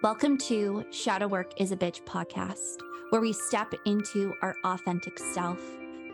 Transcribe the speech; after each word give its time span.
Welcome 0.00 0.38
to 0.46 0.84
Shadow 0.92 1.26
Work 1.26 1.60
is 1.60 1.72
a 1.72 1.76
Bitch 1.76 2.04
podcast, 2.04 2.76
where 3.10 3.20
we 3.20 3.32
step 3.32 3.74
into 3.84 4.32
our 4.42 4.54
authentic 4.62 5.18
self, 5.18 5.60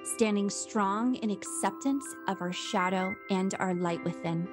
standing 0.04 0.48
strong 0.48 1.16
in 1.16 1.28
acceptance 1.28 2.02
of 2.26 2.40
our 2.40 2.50
shadow 2.50 3.14
and 3.28 3.54
our 3.58 3.74
light 3.74 4.02
within. 4.02 4.48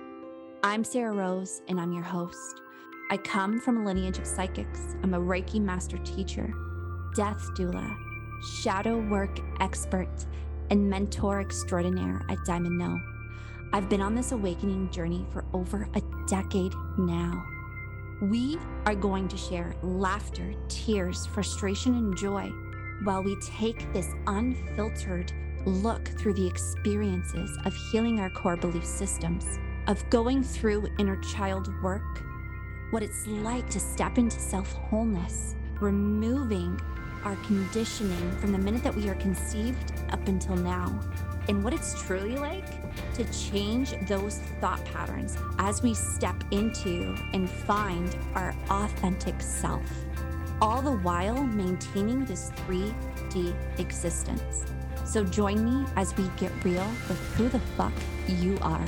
I'm 0.64 0.84
Sarah 0.84 1.14
Rose, 1.14 1.62
and 1.70 1.80
I'm 1.80 1.94
your 1.94 2.04
host. 2.04 2.62
I 3.10 3.16
come 3.16 3.62
from 3.62 3.78
a 3.78 3.86
lineage 3.86 4.18
of 4.18 4.28
psychics. 4.28 4.98
I'm 5.02 5.14
a 5.14 5.20
Reiki 5.20 5.62
master 5.62 5.98
teacher, 6.00 6.54
death 7.16 7.42
doula, 7.56 7.96
shadow 8.62 9.00
work 9.00 9.40
expert, 9.62 10.26
and 10.72 10.90
mentor 10.90 11.40
extraordinaire 11.40 12.22
at 12.30 12.40
DiamondNo. 12.40 13.02
I've 13.72 13.88
been 13.88 14.02
on 14.02 14.14
this 14.14 14.34
awakening 14.34 14.90
journey 14.90 15.26
for 15.32 15.46
over 15.54 15.88
a 15.94 16.02
decade 16.28 16.74
now. 16.98 17.42
We 18.22 18.60
are 18.86 18.94
going 18.94 19.28
to 19.30 19.38
share 19.38 19.74
laughter, 19.82 20.54
tears, 20.68 21.26
frustration, 21.26 21.96
and 21.96 22.16
joy 22.16 22.52
while 23.04 23.24
we 23.24 23.36
take 23.42 23.92
this 23.94 24.10
unfiltered 24.28 25.34
look 25.66 26.08
through 26.20 26.34
the 26.36 26.46
experiences 26.46 27.58
of 27.66 27.76
healing 27.92 28.20
our 28.20 28.30
core 28.30 28.58
belief 28.58 28.86
systems, 28.86 29.58
of 29.88 30.08
going 30.12 30.44
through 30.44 30.88
inner 31.00 31.20
child 31.34 31.74
work, 31.82 32.24
what 32.92 33.02
it's 33.02 33.26
like 33.26 33.68
to 33.72 33.80
step 33.80 34.20
into 34.20 34.40
self 34.40 34.72
wholeness, 34.74 35.56
removing 35.80 36.80
our 37.24 37.36
conditioning 37.38 38.38
from 38.38 38.52
the 38.52 38.58
minute 38.60 38.84
that 38.84 38.96
we 38.96 39.10
are 39.10 39.16
conceived 39.16 39.94
up 40.12 40.28
until 40.28 40.56
now, 40.56 41.00
and 41.48 41.64
what 41.64 41.74
it's 41.74 42.02
truly 42.04 42.38
like 42.38 42.66
to 43.14 43.24
change 43.32 43.96
those 44.08 44.40
thought 44.60 44.84
patterns 44.86 45.38
as 45.58 45.82
we 45.82 45.94
step 45.94 46.36
into 46.52 47.16
and 47.34 47.50
find 47.50 48.16
our 48.36 48.56
authentic 48.70 49.42
self, 49.42 49.82
all 50.62 50.82
the 50.82 50.98
while 50.98 51.44
maintaining 51.44 52.26
this 52.26 52.52
3D 52.68 53.56
existence. 53.80 54.66
So 55.04 55.24
join 55.24 55.66
me 55.66 55.86
as 55.96 56.16
we 56.16 56.30
get 56.38 56.52
real 56.64 56.88
with 57.10 57.20
who 57.36 57.50
the 57.50 57.60
fuck 57.76 57.94
you 58.28 58.58
are. 58.62 58.86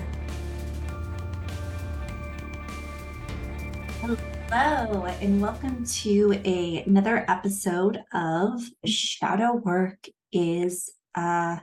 Hello, 4.50 5.06
and 5.22 5.42
welcome 5.42 5.84
to 5.84 6.40
a, 6.46 6.84
another 6.86 7.26
episode 7.28 8.04
of 8.14 8.62
Shadow 8.86 9.56
Work 9.56 10.08
is 10.32 10.92
a 11.16 11.60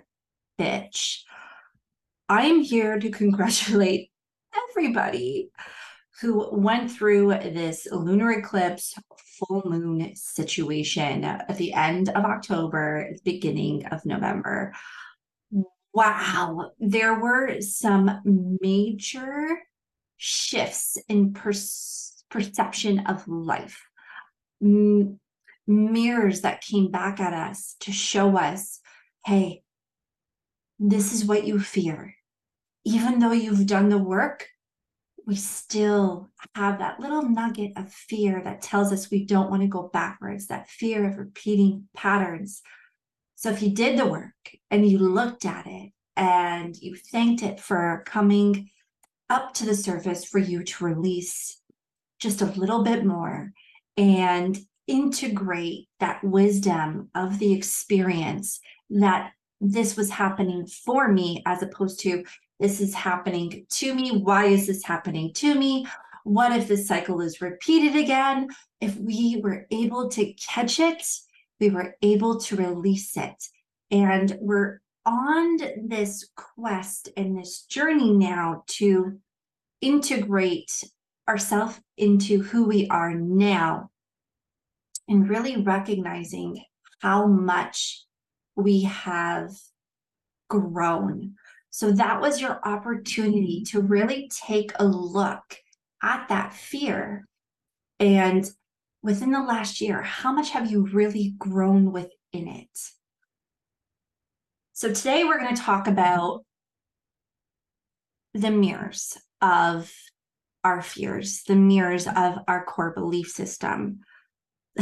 Bitch. 0.60 1.22
I 2.28 2.44
am 2.44 2.60
here 2.60 2.98
to 2.98 3.10
congratulate 3.10 4.10
everybody 4.68 5.50
who 6.20 6.50
went 6.52 6.90
through 6.90 7.28
this 7.28 7.88
lunar 7.90 8.32
eclipse 8.32 8.94
full 9.38 9.62
moon 9.64 10.14
situation 10.14 11.24
at 11.24 11.56
the 11.56 11.72
end 11.72 12.10
of 12.10 12.26
October, 12.26 13.08
beginning 13.24 13.86
of 13.86 14.04
November. 14.04 14.74
Wow, 15.94 16.72
there 16.78 17.18
were 17.18 17.62
some 17.62 18.58
major 18.60 19.62
shifts 20.18 20.98
in 21.08 21.32
per- 21.32 21.54
perception 22.28 23.06
of 23.06 23.26
life. 23.26 23.82
M- 24.62 25.18
mirrors 25.66 26.42
that 26.42 26.60
came 26.60 26.90
back 26.90 27.18
at 27.18 27.32
us 27.32 27.76
to 27.80 27.92
show 27.92 28.36
us 28.36 28.80
hey, 29.24 29.62
this 30.80 31.12
is 31.12 31.24
what 31.24 31.44
you 31.46 31.60
fear 31.60 32.14
even 32.84 33.18
though 33.18 33.32
you've 33.32 33.66
done 33.66 33.88
the 33.88 33.98
work, 33.98 34.48
we 35.26 35.36
still 35.36 36.28
have 36.54 36.78
that 36.78 36.98
little 36.98 37.22
nugget 37.22 37.72
of 37.76 37.92
fear 37.92 38.40
that 38.42 38.62
tells 38.62 38.92
us 38.92 39.10
we 39.10 39.24
don't 39.24 39.50
want 39.50 39.62
to 39.62 39.68
go 39.68 39.90
backwards, 39.92 40.46
that 40.46 40.68
fear 40.68 41.06
of 41.06 41.18
repeating 41.18 41.88
patterns. 41.94 42.62
So 43.36 43.50
if 43.50 43.62
you 43.62 43.70
did 43.70 43.98
the 43.98 44.06
work 44.06 44.34
and 44.70 44.88
you 44.88 44.98
looked 44.98 45.44
at 45.44 45.66
it 45.66 45.92
and 46.16 46.76
you 46.76 46.96
thanked 46.96 47.42
it 47.42 47.60
for 47.60 48.02
coming 48.06 48.70
up 49.28 49.54
to 49.54 49.66
the 49.66 49.74
surface 49.74 50.24
for 50.24 50.38
you 50.38 50.64
to 50.64 50.84
release 50.84 51.60
just 52.18 52.42
a 52.42 52.46
little 52.46 52.82
bit 52.82 53.04
more 53.04 53.52
and 53.96 54.58
integrate 54.86 55.86
that 56.00 56.24
wisdom 56.24 57.10
of 57.14 57.38
the 57.38 57.52
experience 57.52 58.58
that 58.90 59.32
this 59.60 59.96
was 59.96 60.10
happening 60.10 60.66
for 60.66 61.08
me 61.08 61.42
as 61.46 61.62
opposed 61.62 62.00
to 62.00 62.24
this 62.58 62.80
is 62.80 62.94
happening 62.94 63.66
to 63.70 63.94
me. 63.94 64.10
Why 64.10 64.46
is 64.46 64.66
this 64.66 64.84
happening 64.84 65.32
to 65.34 65.54
me? 65.54 65.86
What 66.24 66.52
if 66.52 66.68
this 66.68 66.86
cycle 66.86 67.20
is 67.20 67.40
repeated 67.40 67.96
again? 67.96 68.48
If 68.80 68.96
we 68.96 69.40
were 69.42 69.66
able 69.70 70.08
to 70.10 70.32
catch 70.34 70.78
it, 70.78 71.02
we 71.58 71.70
were 71.70 71.96
able 72.02 72.38
to 72.40 72.56
release 72.56 73.16
it. 73.16 73.42
And 73.90 74.36
we're 74.40 74.80
on 75.06 75.58
this 75.88 76.28
quest 76.36 77.08
and 77.16 77.36
this 77.36 77.62
journey 77.62 78.12
now 78.12 78.64
to 78.66 79.18
integrate 79.80 80.84
ourselves 81.28 81.80
into 81.96 82.42
who 82.42 82.64
we 82.64 82.86
are 82.88 83.14
now 83.14 83.90
and 85.08 85.28
really 85.28 85.62
recognizing 85.62 86.62
how 87.00 87.26
much 87.26 88.04
we 88.56 88.82
have 88.82 89.52
grown 90.48 91.34
so 91.70 91.92
that 91.92 92.20
was 92.20 92.40
your 92.40 92.60
opportunity 92.66 93.62
to 93.68 93.80
really 93.80 94.28
take 94.34 94.72
a 94.78 94.84
look 94.84 95.56
at 96.02 96.28
that 96.28 96.52
fear. 96.52 97.26
And 98.00 98.44
within 99.02 99.30
the 99.30 99.42
last 99.42 99.80
year, 99.80 100.02
how 100.02 100.32
much 100.32 100.50
have 100.50 100.70
you 100.70 100.86
really 100.86 101.34
grown 101.38 101.92
within 101.92 102.48
it? 102.48 102.78
So 104.72 104.92
today 104.92 105.24
we're 105.24 105.38
going 105.38 105.54
to 105.54 105.62
talk 105.62 105.86
about 105.86 106.44
the 108.34 108.50
mirrors 108.50 109.16
of 109.40 109.92
our 110.64 110.82
fears, 110.82 111.42
the 111.46 111.56
mirrors 111.56 112.06
of 112.06 112.38
our 112.48 112.64
core 112.64 112.92
belief 112.92 113.28
system. 113.28 114.00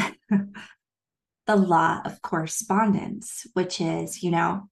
the 1.49 1.57
law 1.57 2.03
of 2.05 2.21
correspondence, 2.21 3.47
which 3.55 3.81
is, 3.81 4.23
you 4.23 4.31
know, 4.31 4.69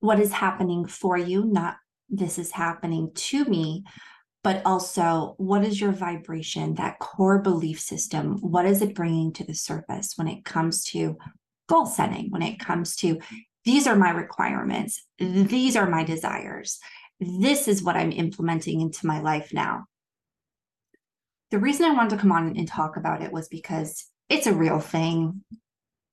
what 0.00 0.20
is 0.20 0.32
happening 0.32 0.86
for 0.86 1.16
you, 1.16 1.44
not 1.44 1.76
this 2.10 2.38
is 2.38 2.52
happening 2.52 3.10
to 3.14 3.46
me, 3.46 3.84
but 4.44 4.62
also 4.66 5.34
what 5.38 5.64
is 5.64 5.80
your 5.80 5.92
vibration, 5.92 6.74
that 6.74 6.98
core 6.98 7.40
belief 7.40 7.80
system? 7.80 8.36
What 8.42 8.66
is 8.66 8.82
it 8.82 8.94
bringing 8.94 9.32
to 9.32 9.44
the 9.44 9.54
surface 9.54 10.12
when 10.16 10.28
it 10.28 10.44
comes 10.44 10.84
to 10.86 11.16
goal 11.68 11.86
setting, 11.86 12.30
when 12.30 12.42
it 12.42 12.60
comes 12.60 12.94
to 12.96 13.18
these 13.64 13.86
are 13.86 13.96
my 13.96 14.10
requirements, 14.10 15.02
these 15.18 15.74
are 15.74 15.88
my 15.88 16.04
desires, 16.04 16.78
this 17.18 17.66
is 17.66 17.82
what 17.82 17.96
I'm 17.96 18.12
implementing 18.12 18.82
into 18.82 19.06
my 19.06 19.20
life 19.20 19.54
now. 19.54 19.86
The 21.50 21.58
reason 21.58 21.86
I 21.86 21.94
wanted 21.94 22.10
to 22.10 22.18
come 22.18 22.30
on 22.30 22.56
and 22.58 22.68
talk 22.68 22.98
about 22.98 23.22
it 23.22 23.32
was 23.32 23.48
because 23.48 24.06
it's 24.28 24.46
a 24.46 24.54
real 24.54 24.80
thing. 24.80 25.42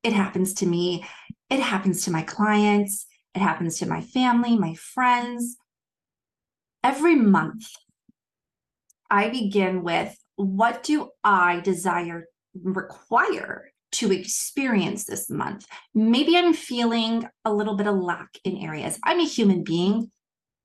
It 0.04 0.14
happens 0.14 0.54
to 0.56 0.66
me, 0.66 1.06
it 1.50 1.60
happens 1.60 2.06
to 2.06 2.12
my 2.12 2.22
clients 2.22 3.08
it 3.36 3.42
happens 3.42 3.80
to 3.80 3.86
my 3.86 4.00
family, 4.00 4.58
my 4.58 4.76
friends. 4.76 5.58
Every 6.84 7.16
month, 7.16 7.66
I 9.12 9.30
begin 9.30 9.84
with 9.84 10.16
what 10.38 10.84
do 10.84 11.10
I 11.24 11.60
desire, 11.60 12.28
require 12.64 13.72
to 13.94 14.12
experience 14.12 15.04
this 15.04 15.30
month? 15.30 15.66
Maybe 15.94 16.38
I'm 16.38 16.54
feeling 16.54 17.28
a 17.44 17.54
little 17.54 17.76
bit 17.76 17.88
of 17.88 17.98
lack 17.98 18.30
in 18.46 18.58
areas. 18.58 18.98
I'm 19.04 19.20
a 19.20 19.28
human 19.28 19.64
being. 19.64 20.12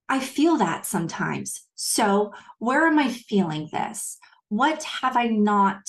I 0.09 0.21
feel 0.21 0.57
that 0.59 0.87
sometimes. 0.87 1.67
So, 1.75 2.33
where 2.59 2.87
am 2.87 2.99
I 2.99 3.09
feeling 3.09 3.69
this? 3.73 4.19
What 4.49 4.83
have 4.85 5.17
I 5.17 5.27
not 5.27 5.81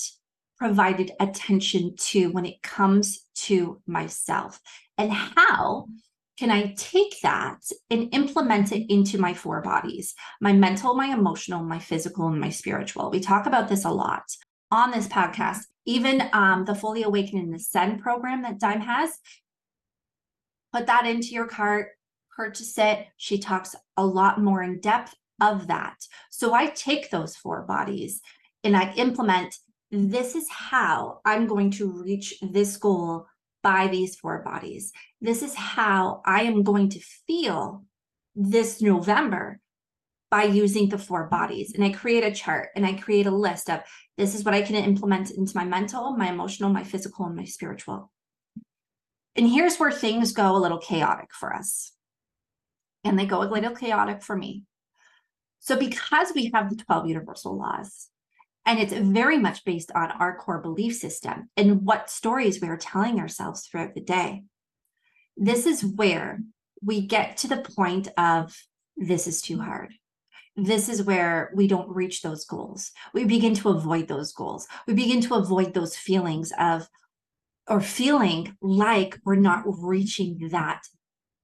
provided 0.62 1.10
attention 1.18 1.92
to 1.96 2.30
when 2.30 2.46
it 2.46 2.62
comes 2.62 3.26
to 3.34 3.82
myself? 3.84 4.60
And 4.96 5.10
how 5.10 5.88
can 6.38 6.52
I 6.52 6.72
take 6.76 7.20
that 7.22 7.58
and 7.90 8.14
implement 8.14 8.70
it 8.70 8.86
into 8.88 9.18
my 9.18 9.34
four 9.34 9.60
bodies 9.60 10.14
my 10.40 10.52
mental, 10.52 10.94
my 10.94 11.06
emotional, 11.06 11.64
my 11.64 11.80
physical, 11.80 12.28
and 12.28 12.38
my 12.38 12.48
spiritual? 12.48 13.10
We 13.10 13.18
talk 13.18 13.46
about 13.46 13.68
this 13.68 13.84
a 13.84 13.90
lot 13.90 14.22
on 14.70 14.92
this 14.92 15.08
podcast. 15.08 15.62
Even 15.84 16.28
um, 16.32 16.64
the 16.64 16.76
Fully 16.76 17.02
Awakened 17.02 17.42
and 17.42 17.56
Ascend 17.56 18.00
program 18.00 18.42
that 18.42 18.60
Dime 18.60 18.82
has, 18.82 19.10
put 20.72 20.86
that 20.86 21.06
into 21.06 21.30
your 21.30 21.48
cart, 21.48 21.88
purchase 22.36 22.78
it. 22.78 23.08
She 23.16 23.36
talks 23.36 23.74
a 23.96 24.06
lot 24.06 24.40
more 24.40 24.62
in 24.62 24.78
depth 24.78 25.12
of 25.40 25.66
that. 25.66 25.96
So 26.30 26.54
I 26.54 26.66
take 26.68 27.10
those 27.10 27.34
four 27.34 27.62
bodies 27.62 28.20
and 28.62 28.76
I 28.76 28.92
implement 28.92 29.56
this 29.92 30.34
is 30.34 30.48
how 30.48 31.20
I'm 31.24 31.46
going 31.46 31.70
to 31.72 32.02
reach 32.02 32.34
this 32.40 32.78
goal 32.78 33.26
by 33.62 33.88
these 33.88 34.16
four 34.16 34.42
bodies. 34.42 34.90
This 35.20 35.42
is 35.42 35.54
how 35.54 36.22
I 36.24 36.42
am 36.42 36.62
going 36.62 36.88
to 36.90 37.00
feel 37.26 37.84
this 38.34 38.80
November 38.80 39.60
by 40.30 40.44
using 40.44 40.88
the 40.88 40.96
four 40.96 41.28
bodies. 41.28 41.74
And 41.74 41.84
I 41.84 41.90
create 41.90 42.24
a 42.24 42.32
chart 42.32 42.70
and 42.74 42.86
I 42.86 42.94
create 42.94 43.26
a 43.26 43.30
list 43.30 43.68
of 43.68 43.80
this 44.16 44.34
is 44.34 44.44
what 44.44 44.54
I 44.54 44.62
can 44.62 44.76
implement 44.76 45.30
into 45.30 45.54
my 45.54 45.64
mental, 45.64 46.16
my 46.16 46.30
emotional, 46.30 46.70
my 46.70 46.84
physical, 46.84 47.26
and 47.26 47.36
my 47.36 47.44
spiritual. 47.44 48.10
And 49.36 49.46
here's 49.46 49.76
where 49.76 49.92
things 49.92 50.32
go 50.32 50.56
a 50.56 50.58
little 50.58 50.78
chaotic 50.78 51.28
for 51.38 51.54
us. 51.54 51.92
And 53.04 53.18
they 53.18 53.26
go 53.26 53.42
a 53.42 53.44
little 53.44 53.74
chaotic 53.74 54.22
for 54.22 54.36
me. 54.36 54.64
So, 55.58 55.78
because 55.78 56.32
we 56.34 56.50
have 56.54 56.70
the 56.70 56.82
12 56.82 57.08
universal 57.08 57.56
laws, 57.56 58.08
and 58.64 58.78
it's 58.78 58.92
very 58.92 59.38
much 59.38 59.64
based 59.64 59.90
on 59.94 60.10
our 60.12 60.36
core 60.36 60.60
belief 60.60 60.96
system 60.96 61.48
and 61.56 61.82
what 61.82 62.10
stories 62.10 62.60
we 62.60 62.68
are 62.68 62.76
telling 62.76 63.18
ourselves 63.18 63.66
throughout 63.66 63.94
the 63.94 64.00
day, 64.00 64.44
this 65.36 65.66
is 65.66 65.84
where 65.84 66.40
we 66.82 67.06
get 67.06 67.36
to 67.38 67.48
the 67.48 67.56
point 67.76 68.08
of 68.16 68.56
this 68.96 69.26
is 69.26 69.42
too 69.42 69.60
hard. 69.60 69.92
This 70.54 70.88
is 70.88 71.02
where 71.02 71.50
we 71.54 71.66
don't 71.66 71.88
reach 71.88 72.20
those 72.20 72.44
goals. 72.44 72.92
We 73.14 73.24
begin 73.24 73.54
to 73.54 73.70
avoid 73.70 74.06
those 74.06 74.32
goals. 74.32 74.68
We 74.86 74.94
begin 74.94 75.20
to 75.22 75.34
avoid 75.34 75.72
those 75.72 75.96
feelings 75.96 76.52
of, 76.58 76.86
or 77.68 77.80
feeling 77.80 78.56
like 78.60 79.18
we're 79.24 79.36
not 79.36 79.64
reaching 79.66 80.48
that 80.50 80.82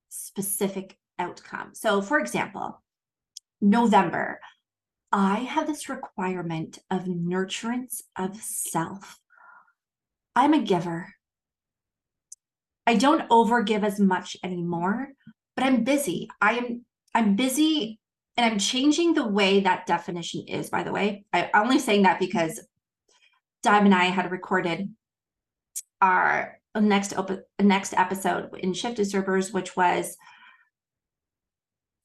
specific 0.09 0.97
outcome. 1.19 1.71
So, 1.73 2.03
for 2.03 2.19
example, 2.19 2.83
November, 3.61 4.41
I 5.11 5.39
have 5.41 5.67
this 5.67 5.89
requirement 5.89 6.79
of 6.91 7.05
nurturance 7.05 8.03
of 8.17 8.37
self. 8.37 9.19
I'm 10.37 10.53
a 10.53 10.63
giver. 10.63 11.15
I 12.87 12.95
don't 12.95 13.29
overgive 13.29 13.85
as 13.85 13.99
much 13.99 14.37
anymore, 14.43 15.09
but 15.57 15.65
I'm 15.65 15.85
busy. 15.85 16.29
I 16.41 16.53
am 16.55 16.85
I'm 17.15 17.37
busy 17.37 17.99
and 18.37 18.45
I'm 18.45 18.59
changing 18.59 19.15
the 19.15 19.27
way 19.27 19.61
that 19.61 19.87
definition 19.87 20.45
is, 20.47 20.71
by 20.71 20.83
the 20.83 20.93
way. 20.93 21.25
I'm 21.33 21.49
only 21.55 21.79
saying 21.79 22.03
that 22.03 22.21
because 22.21 22.61
Dime 23.63 23.87
and 23.87 23.95
I 23.95 24.05
had 24.05 24.31
recorded 24.31 24.95
our 26.01 26.61
next 26.79 27.17
op- 27.17 27.45
next 27.61 27.95
episode 27.95 28.51
in 28.59 28.73
Shift 28.73 28.97
Disturbers, 28.97 29.53
which 29.53 29.75
was 29.77 30.17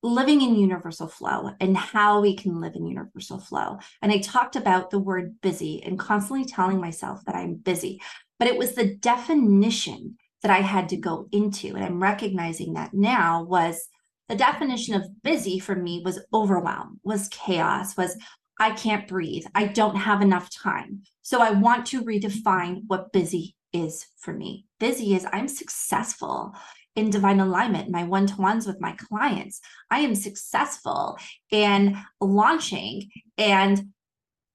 living 0.03 0.41
in 0.41 0.55
universal 0.55 1.07
flow 1.07 1.51
and 1.61 1.77
how 1.77 2.19
we 2.19 2.35
can 2.35 2.59
live 2.59 2.75
in 2.75 2.85
universal 2.85 3.39
flow. 3.39 3.79
And 4.01 4.11
I 4.11 4.17
talked 4.19 4.57
about 4.57 4.91
the 4.91 5.00
word 5.00 5.39
busy 5.41 5.81
and 5.83 5.97
constantly 5.97 6.45
telling 6.45 6.79
myself 6.79 7.23
that 7.25 7.35
I'm 7.35 7.55
busy, 7.55 8.01
but 8.38 8.50
it 8.50 8.57
was 8.57 8.73
the 8.73 8.95
definition 8.95 10.17
that 10.41 10.51
I 10.51 10.59
had 10.59 10.89
to 10.89 10.97
go 10.97 11.27
into. 11.31 11.75
And 11.75 11.85
I'm 11.85 12.03
recognizing 12.03 12.73
that 12.73 12.94
now 12.94 13.44
was 13.44 13.88
the 14.27 14.35
definition 14.35 14.94
of 14.94 15.23
busy 15.23 15.57
for 15.57 15.75
me 15.75 16.01
was 16.03 16.19
overwhelm, 16.33 17.00
was 17.03 17.29
chaos, 17.29 17.95
was 17.95 18.17
I 18.59 18.71
can't 18.71 19.07
breathe. 19.07 19.45
I 19.55 19.67
don't 19.67 19.95
have 19.95 20.21
enough 20.21 20.50
time. 20.50 21.01
So 21.21 21.41
I 21.41 21.51
want 21.51 21.85
to 21.88 22.03
redefine 22.03 22.81
what 22.88 23.13
busy 23.13 23.55
is 23.71 24.05
for 24.19 24.33
me. 24.33 24.67
Busy 24.79 25.15
is 25.15 25.25
I'm 25.31 25.47
successful 25.47 26.53
in 26.95 27.09
divine 27.09 27.39
alignment, 27.39 27.89
my 27.89 28.03
one 28.03 28.27
to 28.27 28.35
ones 28.41 28.67
with 28.67 28.79
my 28.79 28.93
clients. 28.93 29.61
I 29.89 29.99
am 29.99 30.15
successful 30.15 31.17
in 31.51 31.97
launching 32.21 33.09
and 33.37 33.89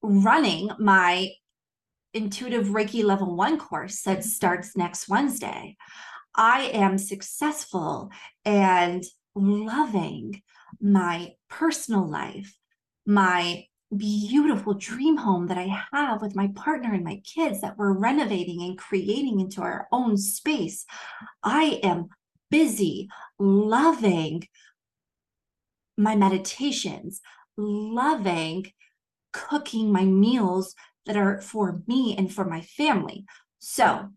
running 0.03 0.71
my 0.79 1.31
intuitive 2.15 2.69
Reiki 2.69 3.05
level 3.05 3.37
one 3.37 3.59
course 3.59 4.03
that 4.03 4.25
starts 4.25 4.77
next 4.77 5.09
Wednesday. 5.09 5.77
I 6.35 6.71
am 6.73 6.99
successful 6.99 8.11
and 8.45 9.05
loving 9.35 10.43
my 10.81 11.33
personal 11.49 12.09
life, 12.09 12.57
my 13.05 13.65
beautiful 13.97 14.75
dream 14.75 15.17
home 15.17 15.47
that 15.47 15.59
I 15.59 15.83
have 15.93 16.21
with 16.21 16.37
my 16.37 16.49
partner 16.49 16.93
and 16.93 17.05
my 17.05 17.23
kids 17.25 17.63
that 17.63 17.79
we're 17.79 17.99
renovating 17.99 18.63
and 18.63 18.77
creating 18.77 19.41
into 19.41 19.63
our 19.63 19.89
own 19.91 20.17
space. 20.17 20.85
I 21.43 21.81
am 21.83 22.09
busy 22.51 23.09
loving 23.39 24.47
my 25.97 26.15
meditations, 26.15 27.21
loving 27.57 28.73
cooking 29.33 29.93
my 29.93 30.05
meals 30.05 30.75
that 31.07 31.17
are 31.17 31.41
for 31.41 31.83
me 31.87 32.15
and 32.17 32.33
for 32.33 32.45
my 32.45 32.61
family. 32.61 33.25
So, 33.59 34.11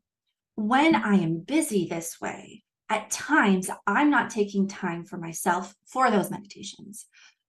when 0.55 0.95
I 0.95 1.15
am 1.15 1.39
busy 1.39 1.87
this 1.87 2.19
way, 2.21 2.63
at 2.89 3.09
times 3.09 3.69
I'm 3.87 4.09
not 4.09 4.29
taking 4.29 4.67
time 4.67 5.05
for 5.05 5.17
myself 5.17 5.73
for 5.85 6.11
those 6.11 6.29
meditations, 6.29 7.05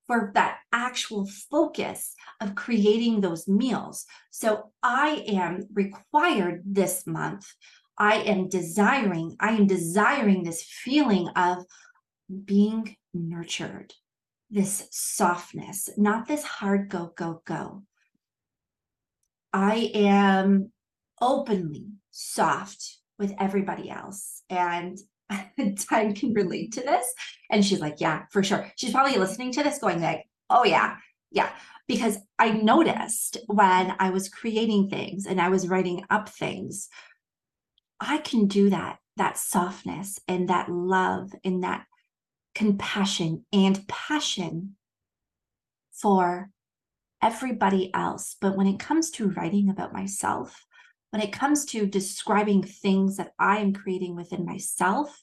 for 0.07 0.31
that 0.35 0.59
actual 0.73 1.27
focus 1.27 2.15
of 2.41 2.55
creating 2.55 3.21
those 3.21 3.49
meals. 3.49 4.07
So 4.31 4.71
I 4.83 5.25
am 5.27 5.67
required 5.75 6.63
this 6.65 7.07
month 7.07 7.53
I 8.03 8.17
am 8.23 8.49
desiring, 8.49 9.37
I 9.39 9.53
am 9.53 9.69
desiring 9.69 10.43
this 10.43 10.65
feeling 10.65 11.29
of 11.37 11.59
being 12.45 12.97
nurtured, 13.15 13.95
this 14.51 14.89
softness, 14.91 15.89
not 15.97 16.27
this 16.27 16.43
hard 16.43 16.89
go, 16.89 17.13
go, 17.15 17.43
go. 17.45 17.85
I 19.53 19.93
am 19.95 20.73
openly 21.21 21.93
soft 22.11 22.99
with 23.21 23.35
everybody 23.39 23.89
else. 23.89 24.43
And 24.51 24.99
Dime 25.57 26.13
can 26.13 26.33
relate 26.33 26.73
to 26.73 26.81
this. 26.81 27.07
And 27.53 27.65
she's 27.65 27.81
like, 27.81 28.01
Yeah, 28.01 28.25
for 28.33 28.43
sure. 28.43 28.69
She's 28.75 28.91
probably 28.91 29.17
listening 29.17 29.53
to 29.53 29.63
this 29.63 29.79
going 29.79 30.03
like, 30.03 30.25
Oh 30.51 30.65
yeah, 30.65 30.97
yeah. 31.31 31.51
Because 31.87 32.19
I 32.37 32.51
noticed 32.51 33.37
when 33.47 33.95
I 34.01 34.11
was 34.11 34.29
creating 34.29 34.91
things 34.91 35.25
and 35.25 35.41
I 35.41 35.51
was 35.51 35.69
writing 35.69 36.05
up 36.11 36.29
things 36.29 36.89
I 38.03 38.19
can 38.19 38.47
do 38.47 38.71
that, 38.71 38.99
that 39.17 39.39
softness 39.39 40.19
and 40.27 40.49
that 40.49 40.69
love 40.71 41.31
and 41.45 41.63
that 41.63 41.87
compassion 42.55 43.45
and 43.53 43.87
passion 43.87 44.77
for 45.93 46.51
everybody 47.23 47.95
else. 47.95 48.37
But 48.41 48.57
when 48.57 48.67
it 48.67 48.81
comes 48.81 49.11
to 49.13 49.31
writing 49.31 49.71
about 49.71 49.93
myself, 49.93 50.67
when 51.11 51.23
it 51.23 51.33
comes 51.33 51.65
to 51.67 51.87
describing 51.87 52.63
things 52.63 53.19
that 53.19 53.33
I 53.39 53.59
am 53.59 53.73
creating 53.73 54.17
within 54.17 54.45
myself 54.45 55.23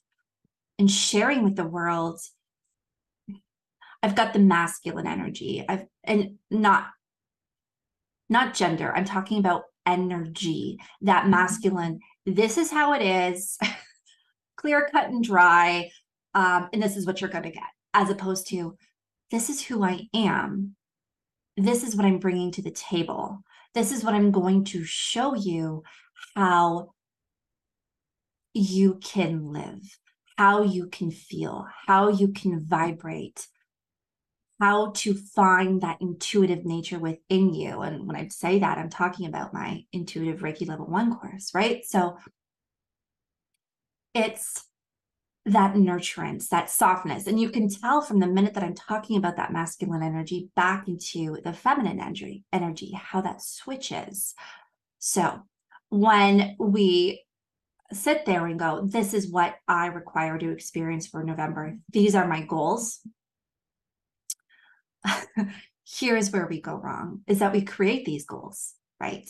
and 0.77 0.89
sharing 0.89 1.43
with 1.43 1.55
the 1.55 1.67
world, 1.67 2.21
I've 4.01 4.15
got 4.15 4.31
the 4.31 4.39
masculine 4.39 5.07
energy. 5.07 5.65
I've 5.67 5.85
and 6.03 6.37
not 6.49 6.87
not 8.29 8.53
gender. 8.53 8.95
I'm 8.95 9.05
talking 9.05 9.39
about 9.39 9.63
energy, 9.85 10.79
that 11.01 11.23
mm-hmm. 11.23 11.31
masculine 11.31 11.99
this 12.25 12.57
is 12.57 12.71
how 12.71 12.93
it 12.93 13.01
is, 13.01 13.57
clear 14.55 14.89
cut 14.91 15.09
and 15.09 15.23
dry. 15.23 15.89
Um, 16.33 16.69
and 16.73 16.81
this 16.81 16.95
is 16.95 17.05
what 17.05 17.21
you're 17.21 17.29
going 17.29 17.43
to 17.43 17.51
get, 17.51 17.63
as 17.93 18.09
opposed 18.09 18.47
to 18.49 18.77
this 19.31 19.49
is 19.49 19.63
who 19.63 19.83
I 19.83 20.07
am. 20.13 20.75
This 21.57 21.83
is 21.83 21.95
what 21.95 22.05
I'm 22.05 22.19
bringing 22.19 22.51
to 22.51 22.61
the 22.61 22.71
table. 22.71 23.41
This 23.73 23.91
is 23.91 24.03
what 24.03 24.13
I'm 24.13 24.31
going 24.31 24.63
to 24.65 24.83
show 24.83 25.35
you 25.35 25.83
how 26.35 26.93
you 28.53 28.95
can 29.03 29.51
live, 29.51 29.81
how 30.37 30.63
you 30.63 30.87
can 30.87 31.11
feel, 31.11 31.67
how 31.87 32.09
you 32.09 32.29
can 32.29 32.65
vibrate, 32.65 33.47
how 34.59 34.91
to 34.91 35.13
find 35.13 35.81
that 35.81 36.01
intuitive 36.01 36.65
nature 36.65 36.99
within 36.99 37.53
you. 37.53 37.81
And 37.81 38.05
when 38.05 38.15
I 38.15 38.27
say 38.27 38.59
that, 38.59 38.77
I'm 38.77 38.89
talking 38.89 39.25
about 39.25 39.53
my 39.53 39.85
intuitive 39.93 40.41
Reiki 40.41 40.67
level 40.67 40.85
one 40.85 41.15
course, 41.15 41.51
right? 41.53 41.85
So 41.85 42.17
it's 44.13 44.65
that 45.45 45.75
nurturance, 45.75 46.49
that 46.49 46.69
softness. 46.69 47.25
And 47.25 47.39
you 47.39 47.49
can 47.49 47.69
tell 47.69 48.01
from 48.01 48.19
the 48.19 48.27
minute 48.27 48.53
that 48.53 48.63
I'm 48.63 48.75
talking 48.75 49.17
about 49.17 49.37
that 49.37 49.53
masculine 49.53 50.03
energy 50.03 50.49
back 50.55 50.87
into 50.87 51.37
the 51.43 51.53
feminine 51.53 51.99
energy, 51.99 52.43
energy, 52.51 52.91
how 52.91 53.21
that 53.21 53.41
switches. 53.41 54.35
So 54.99 55.39
when 55.87 56.55
we 56.59 57.23
sit 57.93 58.25
there 58.25 58.45
and 58.45 58.59
go, 58.59 58.85
this 58.85 59.13
is 59.13 59.31
what 59.31 59.55
I 59.67 59.87
require 59.87 60.37
to 60.37 60.51
experience 60.51 61.07
for 61.07 61.23
November, 61.23 61.77
these 61.91 62.13
are 62.13 62.27
my 62.27 62.43
goals 62.43 62.99
here's 65.85 66.31
where 66.31 66.47
we 66.47 66.61
go 66.61 66.75
wrong 66.75 67.21
is 67.27 67.39
that 67.39 67.53
we 67.53 67.61
create 67.61 68.05
these 68.05 68.25
goals, 68.25 68.73
right? 68.99 69.27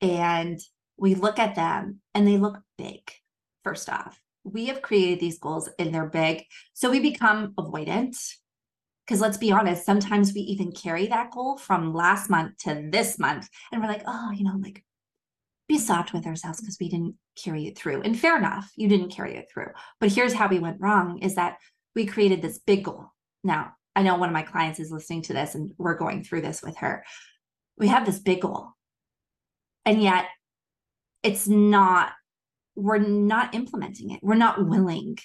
And 0.00 0.60
we 0.96 1.14
look 1.14 1.38
at 1.38 1.54
them 1.54 2.00
and 2.14 2.26
they 2.26 2.38
look 2.38 2.60
big, 2.76 3.10
first 3.64 3.88
off. 3.88 4.20
We 4.44 4.66
have 4.66 4.82
created 4.82 5.20
these 5.20 5.38
goals 5.38 5.68
and 5.78 5.94
they're 5.94 6.06
big. 6.06 6.44
So 6.74 6.90
we 6.90 7.00
become 7.00 7.54
avoidant. 7.54 8.16
Because 9.06 9.20
let's 9.20 9.36
be 9.36 9.50
honest, 9.50 9.84
sometimes 9.84 10.32
we 10.32 10.40
even 10.42 10.70
carry 10.70 11.08
that 11.08 11.32
goal 11.32 11.58
from 11.58 11.92
last 11.92 12.30
month 12.30 12.56
to 12.58 12.88
this 12.90 13.18
month. 13.18 13.48
And 13.72 13.82
we're 13.82 13.88
like, 13.88 14.04
oh, 14.06 14.30
you 14.30 14.44
know, 14.44 14.54
like 14.62 14.84
be 15.68 15.78
soft 15.78 16.12
with 16.12 16.26
ourselves 16.26 16.60
because 16.60 16.78
we 16.80 16.88
didn't 16.88 17.16
carry 17.36 17.66
it 17.66 17.76
through. 17.76 18.02
And 18.02 18.18
fair 18.18 18.36
enough, 18.36 18.70
you 18.76 18.88
didn't 18.88 19.10
carry 19.10 19.36
it 19.36 19.48
through. 19.52 19.70
But 20.00 20.12
here's 20.12 20.34
how 20.34 20.48
we 20.48 20.60
went 20.60 20.80
wrong 20.80 21.18
is 21.18 21.34
that 21.34 21.58
we 21.94 22.06
created 22.06 22.42
this 22.42 22.58
big 22.58 22.84
goal. 22.84 23.06
Now, 23.42 23.72
I 23.94 24.02
know 24.02 24.16
one 24.16 24.28
of 24.28 24.32
my 24.32 24.42
clients 24.42 24.80
is 24.80 24.90
listening 24.90 25.22
to 25.22 25.32
this 25.32 25.54
and 25.54 25.72
we're 25.78 25.96
going 25.96 26.24
through 26.24 26.42
this 26.42 26.62
with 26.62 26.76
her. 26.78 27.04
We 27.76 27.88
have 27.88 28.06
this 28.06 28.18
big 28.18 28.42
goal. 28.42 28.68
And 29.84 30.02
yet 30.02 30.26
it's 31.22 31.48
not, 31.48 32.12
we're 32.74 32.98
not 32.98 33.54
implementing 33.54 34.10
it. 34.10 34.20
We're 34.22 34.34
not 34.34 34.66
willing 34.66 35.18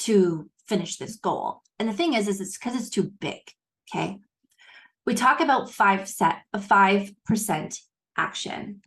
to 0.00 0.48
finish 0.66 0.96
this 0.96 1.16
goal. 1.16 1.62
And 1.78 1.88
the 1.88 1.92
thing 1.92 2.14
is, 2.14 2.28
is 2.28 2.40
it's 2.40 2.58
because 2.58 2.76
it's 2.76 2.90
too 2.90 3.12
big. 3.20 3.40
Okay. 3.92 4.18
We 5.06 5.14
talk 5.14 5.40
about 5.40 5.70
five 5.70 6.08
set 6.08 6.42
a 6.52 6.60
five 6.60 7.12
percent 7.24 7.80
action. 8.16 8.82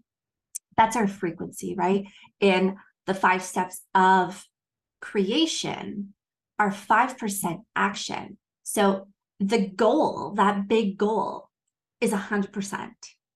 That's 0.78 0.96
our 0.96 1.08
frequency, 1.08 1.76
right? 1.76 2.06
In 2.40 2.78
the 3.06 3.14
five 3.14 3.44
steps 3.44 3.82
of 3.94 4.46
creation 5.02 6.14
are 6.58 6.72
5% 6.72 7.64
action. 7.76 8.38
So 8.64 9.08
the 9.48 9.68
goal, 9.68 10.34
that 10.36 10.68
big 10.68 10.98
goal, 10.98 11.50
is 12.02 12.12
100% 12.12 12.92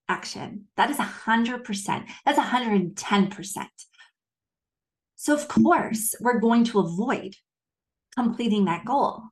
action. 0.10 0.66
That 0.76 0.90
is 0.90 0.98
100%. 0.98 2.06
That's 2.26 2.40
110%. 2.40 3.66
So, 5.16 5.34
of 5.34 5.48
mm-hmm. 5.48 5.64
course, 5.64 6.16
we're 6.22 6.40
going 6.40 6.64
to 6.66 6.80
avoid 6.80 7.36
completing 8.16 8.66
that 8.66 8.86
goal. 8.86 9.24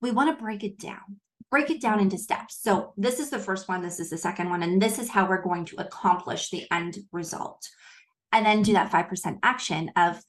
We 0.00 0.10
want 0.10 0.36
to 0.36 0.42
break 0.42 0.64
it 0.64 0.78
down, 0.78 1.20
break 1.50 1.70
it 1.70 1.80
down 1.80 2.00
into 2.00 2.18
steps. 2.18 2.58
So, 2.60 2.92
this 2.96 3.20
is 3.20 3.30
the 3.30 3.38
first 3.38 3.68
one, 3.68 3.82
this 3.82 4.00
is 4.00 4.10
the 4.10 4.18
second 4.18 4.50
one, 4.50 4.62
and 4.62 4.80
this 4.80 4.98
is 4.98 5.10
how 5.10 5.28
we're 5.28 5.42
going 5.42 5.64
to 5.66 5.80
accomplish 5.80 6.50
the 6.50 6.66
end 6.72 6.98
result. 7.12 7.68
And 8.32 8.44
then 8.44 8.62
do 8.62 8.72
that 8.72 8.90
5% 8.90 9.38
action 9.42 9.90
of, 9.96 10.20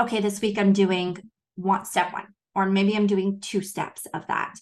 okay, 0.00 0.20
this 0.20 0.40
week 0.40 0.58
I'm 0.58 0.72
doing 0.72 1.16
one 1.56 1.84
step 1.84 2.12
one, 2.12 2.26
or 2.54 2.66
maybe 2.66 2.94
I'm 2.96 3.06
doing 3.06 3.40
two 3.40 3.62
steps 3.62 4.06
of 4.14 4.26
that. 4.26 4.54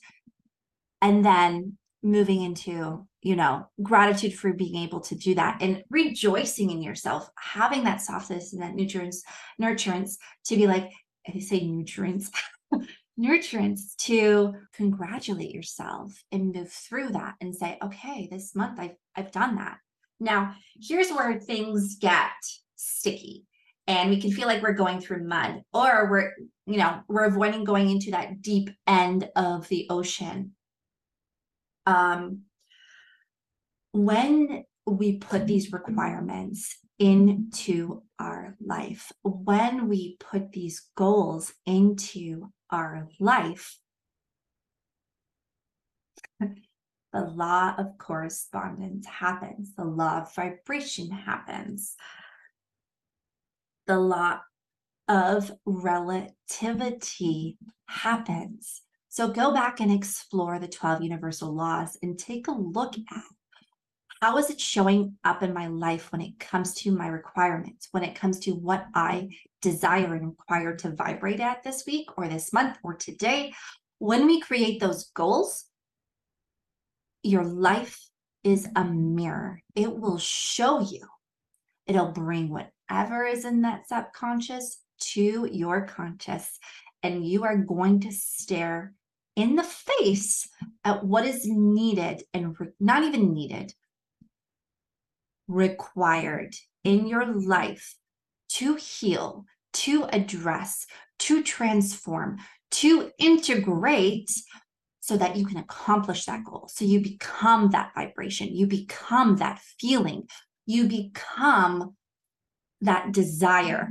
And 1.03 1.25
then 1.25 1.79
moving 2.03 2.43
into, 2.43 3.07
you 3.23 3.37
know, 3.37 3.67
gratitude 3.83 4.35
for 4.35 4.53
being 4.53 4.77
able 4.83 5.01
to 5.01 5.15
do 5.15 5.35
that 5.35 5.59
and 5.61 5.83
rejoicing 5.91 6.71
in 6.71 6.83
yourself, 6.83 7.29
having 7.39 7.85
that 7.85 8.01
softness 8.01 8.53
and 8.53 8.63
that 8.63 8.75
nutrients, 8.75 9.23
nurturance 9.61 10.17
to 10.47 10.57
be 10.57 10.67
like, 10.67 10.91
I 11.29 11.39
say 11.39 11.67
nutrients, 11.67 12.31
nurturance 13.19 13.95
to 13.97 14.55
congratulate 14.73 15.51
yourself 15.51 16.13
and 16.33 16.55
move 16.55 16.73
through 16.73 17.11
that 17.11 17.35
and 17.41 17.55
say, 17.55 17.79
okay, 17.83 18.29
this 18.31 18.55
month 18.55 18.79
I've 18.79 18.97
I've 19.15 19.33
done 19.33 19.57
that. 19.57 19.77
Now, 20.19 20.55
here's 20.81 21.11
where 21.11 21.39
things 21.39 21.97
get 22.01 22.31
sticky 22.77 23.45
and 23.87 24.11
we 24.11 24.21
can 24.21 24.31
feel 24.31 24.47
like 24.47 24.63
we're 24.63 24.73
going 24.73 25.01
through 25.01 25.27
mud 25.27 25.63
or 25.73 26.09
we're 26.11 26.33
you 26.67 26.79
know 26.79 27.01
we're 27.09 27.25
avoiding 27.25 27.65
going 27.65 27.91
into 27.91 28.11
that 28.13 28.41
deep 28.41 28.71
end 28.87 29.29
of 29.37 29.69
the 29.69 29.87
ocean 29.91 30.53
um 31.91 32.43
when 33.93 34.65
we 34.87 35.19
put 35.19 35.47
these 35.47 35.73
requirements 35.73 36.77
into 36.99 38.03
our 38.19 38.57
life 38.65 39.11
when 39.23 39.89
we 39.89 40.17
put 40.21 40.53
these 40.53 40.89
goals 40.97 41.53
into 41.67 42.51
our 42.71 43.09
life 43.19 43.79
the 47.13 47.25
law 47.25 47.75
of 47.77 47.99
correspondence 47.99 49.07
happens 49.07 49.75
the 49.77 49.85
law 49.85 50.23
of 50.23 50.35
vibration 50.35 51.11
happens 51.11 51.97
the 53.87 53.99
law 53.99 54.39
of 55.11 55.51
relativity 55.67 57.59
happens. 57.89 58.83
So 59.21 59.29
go 59.29 59.53
back 59.53 59.81
and 59.81 59.93
explore 59.93 60.59
the 60.59 60.67
12 60.67 61.03
universal 61.03 61.55
laws 61.55 61.99
and 62.03 62.19
take 62.19 62.49
a 62.49 62.53
look 62.53 62.95
at 62.97 63.25
how 64.23 64.39
is 64.39 64.49
it 64.49 64.59
showing 64.59 65.19
up 65.25 65.43
in 65.43 65.53
my 65.53 65.67
life 65.67 66.11
when 66.11 66.23
it 66.23 66.39
comes 66.39 66.73
to 66.77 66.91
my 66.91 67.07
requirements, 67.07 67.89
when 67.91 68.03
it 68.03 68.15
comes 68.15 68.39
to 68.39 68.53
what 68.53 68.87
I 68.95 69.29
desire 69.61 70.15
and 70.15 70.29
require 70.29 70.75
to 70.77 70.93
vibrate 70.93 71.41
at 71.41 71.63
this 71.63 71.85
week 71.87 72.09
or 72.17 72.29
this 72.29 72.51
month 72.55 72.79
or 72.83 72.95
today. 72.95 73.53
When 73.99 74.25
we 74.25 74.41
create 74.41 74.81
those 74.81 75.11
goals, 75.15 75.67
your 77.23 77.45
life 77.45 78.01
is 78.43 78.69
a 78.75 78.87
mirror. 78.87 79.61
It 79.75 79.95
will 79.95 80.17
show 80.17 80.81
you. 80.81 81.07
It'll 81.87 82.13
bring 82.13 82.49
whatever 82.49 83.27
is 83.27 83.45
in 83.45 83.61
that 83.61 83.87
subconscious 83.87 84.79
to 85.13 85.47
your 85.53 85.83
conscious. 85.83 86.59
And 87.03 87.23
you 87.23 87.45
are 87.45 87.59
going 87.59 88.01
to 88.01 88.13
stare 88.13 88.95
in 89.41 89.57
the 89.57 89.65
face 89.65 90.49
at 90.85 91.05
what 91.05 91.25
is 91.25 91.47
needed 91.47 92.23
and 92.35 92.59
re- 92.61 92.69
not 92.79 93.03
even 93.03 93.33
needed, 93.33 93.73
required 95.49 96.55
in 96.85 97.07
your 97.07 97.25
life 97.25 97.97
to 98.51 98.75
heal, 98.75 99.45
to 99.73 100.05
address, 100.13 100.87
to 101.19 101.43
transform, 101.43 102.39
to 102.71 103.11
integrate 103.19 104.31
so 105.01 105.17
that 105.17 105.37
you 105.37 105.47
can 105.47 105.57
accomplish 105.57 106.27
that 106.27 106.45
goal. 106.45 106.69
So 106.73 106.85
you 106.85 107.01
become 107.01 107.71
that 107.71 107.93
vibration, 107.95 108.55
you 108.55 108.67
become 108.67 109.37
that 109.37 109.61
feeling, 109.81 110.29
you 110.67 110.87
become 110.87 111.97
that 112.83 113.13
desire. 113.13 113.89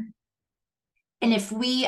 And 1.22 1.34
if 1.34 1.52
we, 1.52 1.88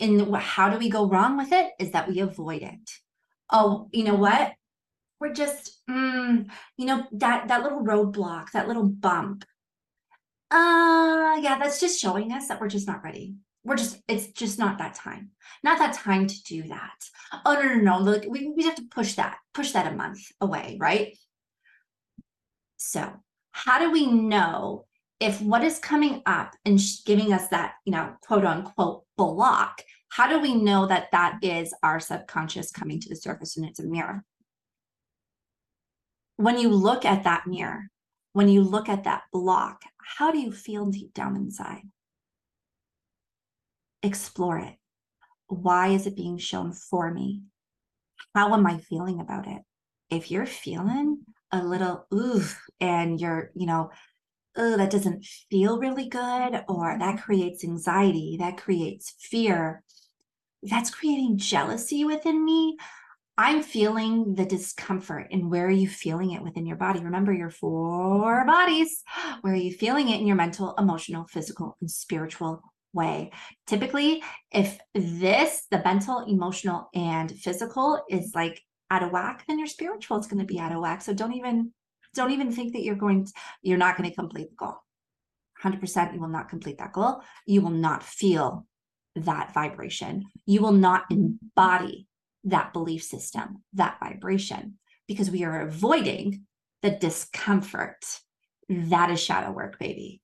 in 0.00 0.32
how 0.34 0.70
do 0.70 0.78
we 0.78 0.88
go 0.88 1.08
wrong 1.08 1.36
with 1.36 1.52
it? 1.52 1.72
Is 1.78 1.92
that 1.92 2.08
we 2.08 2.20
avoid 2.20 2.62
it. 2.62 2.90
Oh, 3.50 3.88
you 3.92 4.04
know 4.04 4.14
what? 4.14 4.52
We're 5.20 5.34
just, 5.34 5.80
mm, 5.88 6.48
you 6.76 6.86
know, 6.86 7.06
that 7.12 7.48
that 7.48 7.62
little 7.62 7.84
roadblock, 7.84 8.52
that 8.52 8.68
little 8.68 8.88
bump. 8.88 9.44
Uh, 10.50 11.38
yeah, 11.40 11.58
that's 11.60 11.80
just 11.80 12.00
showing 12.00 12.32
us 12.32 12.48
that 12.48 12.60
we're 12.60 12.68
just 12.68 12.88
not 12.88 13.04
ready. 13.04 13.34
We're 13.62 13.76
just, 13.76 14.00
it's 14.08 14.28
just 14.28 14.58
not 14.58 14.78
that 14.78 14.94
time. 14.94 15.30
Not 15.62 15.78
that 15.78 15.94
time 15.94 16.26
to 16.26 16.42
do 16.44 16.62
that. 16.68 17.04
Oh 17.44 17.54
no, 17.54 17.62
no, 17.62 17.74
no. 17.74 17.98
Look, 17.98 18.24
we 18.28 18.52
we 18.56 18.64
have 18.64 18.76
to 18.76 18.88
push 18.90 19.14
that, 19.14 19.36
push 19.52 19.72
that 19.72 19.92
a 19.92 19.94
month 19.94 20.20
away, 20.40 20.78
right? 20.80 21.16
So, 22.78 23.12
how 23.52 23.78
do 23.78 23.90
we 23.90 24.06
know 24.06 24.86
if 25.20 25.40
what 25.42 25.62
is 25.62 25.78
coming 25.78 26.22
up 26.24 26.54
and 26.64 26.80
giving 27.04 27.32
us 27.32 27.48
that, 27.48 27.74
you 27.84 27.92
know, 27.92 28.14
quote 28.22 28.44
unquote 28.44 29.04
block, 29.16 29.82
how 30.08 30.26
do 30.26 30.40
we 30.40 30.54
know 30.54 30.86
that 30.86 31.08
that 31.12 31.38
is 31.42 31.74
our 31.82 32.00
subconscious 32.00 32.72
coming 32.72 32.98
to 33.00 33.08
the 33.08 33.14
surface 33.16 33.56
and 33.56 33.66
it's 33.66 33.78
a 33.78 33.84
mirror? 33.84 34.24
When 36.36 36.58
you 36.58 36.70
look 36.70 37.04
at 37.04 37.24
that 37.24 37.46
mirror, 37.46 37.90
when 38.32 38.48
you 38.48 38.62
look 38.62 38.88
at 38.88 39.04
that 39.04 39.24
block, 39.30 39.82
how 39.98 40.32
do 40.32 40.38
you 40.38 40.52
feel 40.52 40.86
deep 40.86 41.12
down 41.12 41.36
inside? 41.36 41.82
Explore 44.02 44.58
it. 44.60 44.76
Why 45.48 45.88
is 45.88 46.06
it 46.06 46.16
being 46.16 46.38
shown 46.38 46.72
for 46.72 47.12
me? 47.12 47.42
How 48.34 48.54
am 48.54 48.66
I 48.66 48.78
feeling 48.78 49.20
about 49.20 49.46
it? 49.46 49.60
If 50.08 50.30
you're 50.30 50.46
feeling 50.46 51.18
a 51.52 51.62
little 51.62 52.06
ooh 52.14 52.42
and 52.80 53.20
you're, 53.20 53.50
you 53.54 53.66
know, 53.66 53.90
oh, 54.56 54.76
that 54.76 54.90
doesn't 54.90 55.24
feel 55.50 55.78
really 55.78 56.08
good, 56.08 56.64
or 56.68 56.96
that 56.98 57.22
creates 57.22 57.64
anxiety, 57.64 58.36
that 58.40 58.56
creates 58.56 59.14
fear, 59.20 59.82
that's 60.62 60.90
creating 60.90 61.38
jealousy 61.38 62.04
within 62.04 62.44
me. 62.44 62.76
I'm 63.38 63.62
feeling 63.62 64.34
the 64.34 64.44
discomfort. 64.44 65.28
And 65.30 65.50
where 65.50 65.66
are 65.66 65.70
you 65.70 65.88
feeling 65.88 66.32
it 66.32 66.42
within 66.42 66.66
your 66.66 66.76
body? 66.76 67.00
Remember 67.00 67.32
your 67.32 67.48
four 67.48 68.44
bodies. 68.44 69.02
Where 69.40 69.54
are 69.54 69.56
you 69.56 69.72
feeling 69.72 70.10
it 70.10 70.20
in 70.20 70.26
your 70.26 70.36
mental, 70.36 70.74
emotional, 70.76 71.26
physical, 71.26 71.78
and 71.80 71.90
spiritual 71.90 72.60
way? 72.92 73.30
Typically, 73.66 74.22
if 74.52 74.78
this, 74.94 75.66
the 75.70 75.80
mental, 75.82 76.26
emotional, 76.28 76.90
and 76.94 77.30
physical, 77.32 78.04
is 78.10 78.32
like 78.34 78.60
out 78.90 79.02
of 79.02 79.10
whack, 79.10 79.44
then 79.48 79.58
your 79.58 79.68
spiritual 79.68 80.18
is 80.18 80.26
going 80.26 80.40
to 80.40 80.44
be 80.44 80.60
out 80.60 80.72
of 80.72 80.82
whack. 80.82 81.00
So 81.00 81.14
don't 81.14 81.32
even 81.32 81.72
don't 82.14 82.32
even 82.32 82.52
think 82.52 82.72
that 82.72 82.82
you're 82.82 82.94
going 82.94 83.26
to, 83.26 83.32
you're 83.62 83.78
not 83.78 83.96
going 83.96 84.08
to 84.08 84.14
complete 84.14 84.50
the 84.50 84.56
goal. 84.56 84.76
100% 85.62 86.14
you 86.14 86.20
will 86.20 86.28
not 86.28 86.48
complete 86.48 86.78
that 86.78 86.92
goal. 86.92 87.22
You 87.46 87.60
will 87.60 87.70
not 87.70 88.02
feel 88.02 88.66
that 89.14 89.52
vibration. 89.52 90.24
You 90.46 90.62
will 90.62 90.72
not 90.72 91.04
embody 91.10 92.06
that 92.44 92.72
belief 92.72 93.02
system 93.02 93.62
that 93.74 93.98
vibration 94.00 94.78
because 95.06 95.30
we 95.30 95.44
are 95.44 95.60
avoiding 95.60 96.46
the 96.82 96.90
discomfort. 96.90 98.04
That 98.68 99.10
is 99.10 99.20
shadow 99.20 99.52
work 99.52 99.78
baby. 99.78 100.22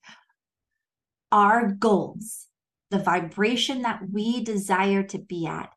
Our 1.30 1.68
goals 1.72 2.46
the 2.90 2.98
vibration 2.98 3.82
that 3.82 4.00
we 4.12 4.42
desire 4.44 5.02
to 5.02 5.18
be 5.18 5.46
at 5.46 5.70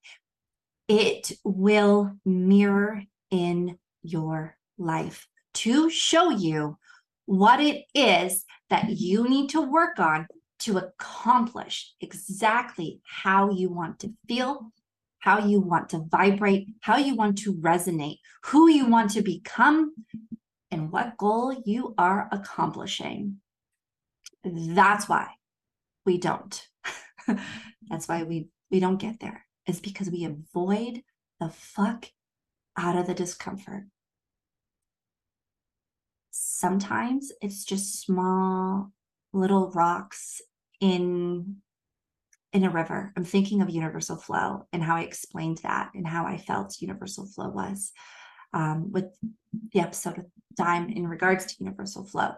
it 0.87 1.31
will 1.43 2.13
mirror 2.25 3.03
in 3.31 3.77
your 4.01 4.55
life 4.77 5.27
to 5.59 5.89
show 5.89 6.29
you 6.29 6.77
what 7.25 7.59
it 7.59 7.85
is 7.93 8.45
that 8.69 8.89
you 8.89 9.27
need 9.27 9.49
to 9.49 9.61
work 9.61 9.99
on 9.99 10.27
to 10.59 10.77
accomplish 10.77 11.93
exactly 12.01 13.01
how 13.03 13.51
you 13.51 13.69
want 13.69 13.99
to 13.99 14.13
feel, 14.27 14.71
how 15.19 15.39
you 15.39 15.59
want 15.59 15.89
to 15.89 16.05
vibrate, 16.09 16.67
how 16.81 16.97
you 16.97 17.15
want 17.15 17.37
to 17.37 17.53
resonate, 17.55 18.17
who 18.45 18.69
you 18.69 18.85
want 18.85 19.11
to 19.11 19.21
become, 19.21 19.93
and 20.71 20.91
what 20.91 21.17
goal 21.17 21.61
you 21.65 21.93
are 21.97 22.29
accomplishing. 22.31 23.37
That's 24.43 25.09
why 25.09 25.27
we 26.05 26.17
don't. 26.17 26.67
That's 27.89 28.07
why 28.07 28.23
we 28.23 28.47
we 28.71 28.79
don't 28.79 28.97
get 28.97 29.19
there. 29.19 29.45
Is 29.67 29.79
because 29.79 30.09
we 30.09 30.25
avoid 30.25 31.01
the 31.39 31.49
fuck 31.49 32.05
out 32.77 32.97
of 32.97 33.07
the 33.07 33.13
discomfort. 33.13 33.85
Sometimes 36.59 37.31
it's 37.41 37.63
just 37.63 38.01
small 38.01 38.91
little 39.31 39.71
rocks 39.71 40.41
in 40.81 41.55
in 42.51 42.65
a 42.65 42.69
river. 42.69 43.13
I'm 43.15 43.23
thinking 43.23 43.61
of 43.61 43.69
universal 43.69 44.17
flow 44.17 44.67
and 44.73 44.83
how 44.83 44.97
I 44.97 45.03
explained 45.03 45.59
that 45.63 45.91
and 45.95 46.05
how 46.05 46.25
I 46.25 46.35
felt 46.35 46.81
universal 46.81 47.27
flow 47.27 47.47
was 47.47 47.93
um, 48.51 48.91
with 48.91 49.05
the 49.71 49.79
episode 49.79 50.17
of 50.17 50.25
time 50.57 50.89
in 50.89 51.07
regards 51.07 51.45
to 51.45 51.63
universal 51.63 52.03
flow. 52.03 52.31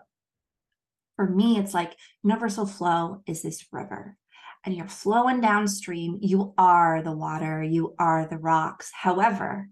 For 1.16 1.28
me, 1.28 1.58
it's 1.58 1.74
like 1.74 1.96
universal 2.24 2.68
flow 2.68 3.24
is 3.26 3.42
this 3.42 3.66
river 3.72 4.18
and 4.64 4.76
you're 4.76 4.88
flowing 4.88 5.42
downstream. 5.42 6.20
You 6.22 6.54
are 6.60 7.02
the 7.02 7.16
water, 7.16 7.64
you 7.64 7.96
are 7.98 8.28
the 8.28 8.38
rocks. 8.38 8.92
However, 8.94 9.70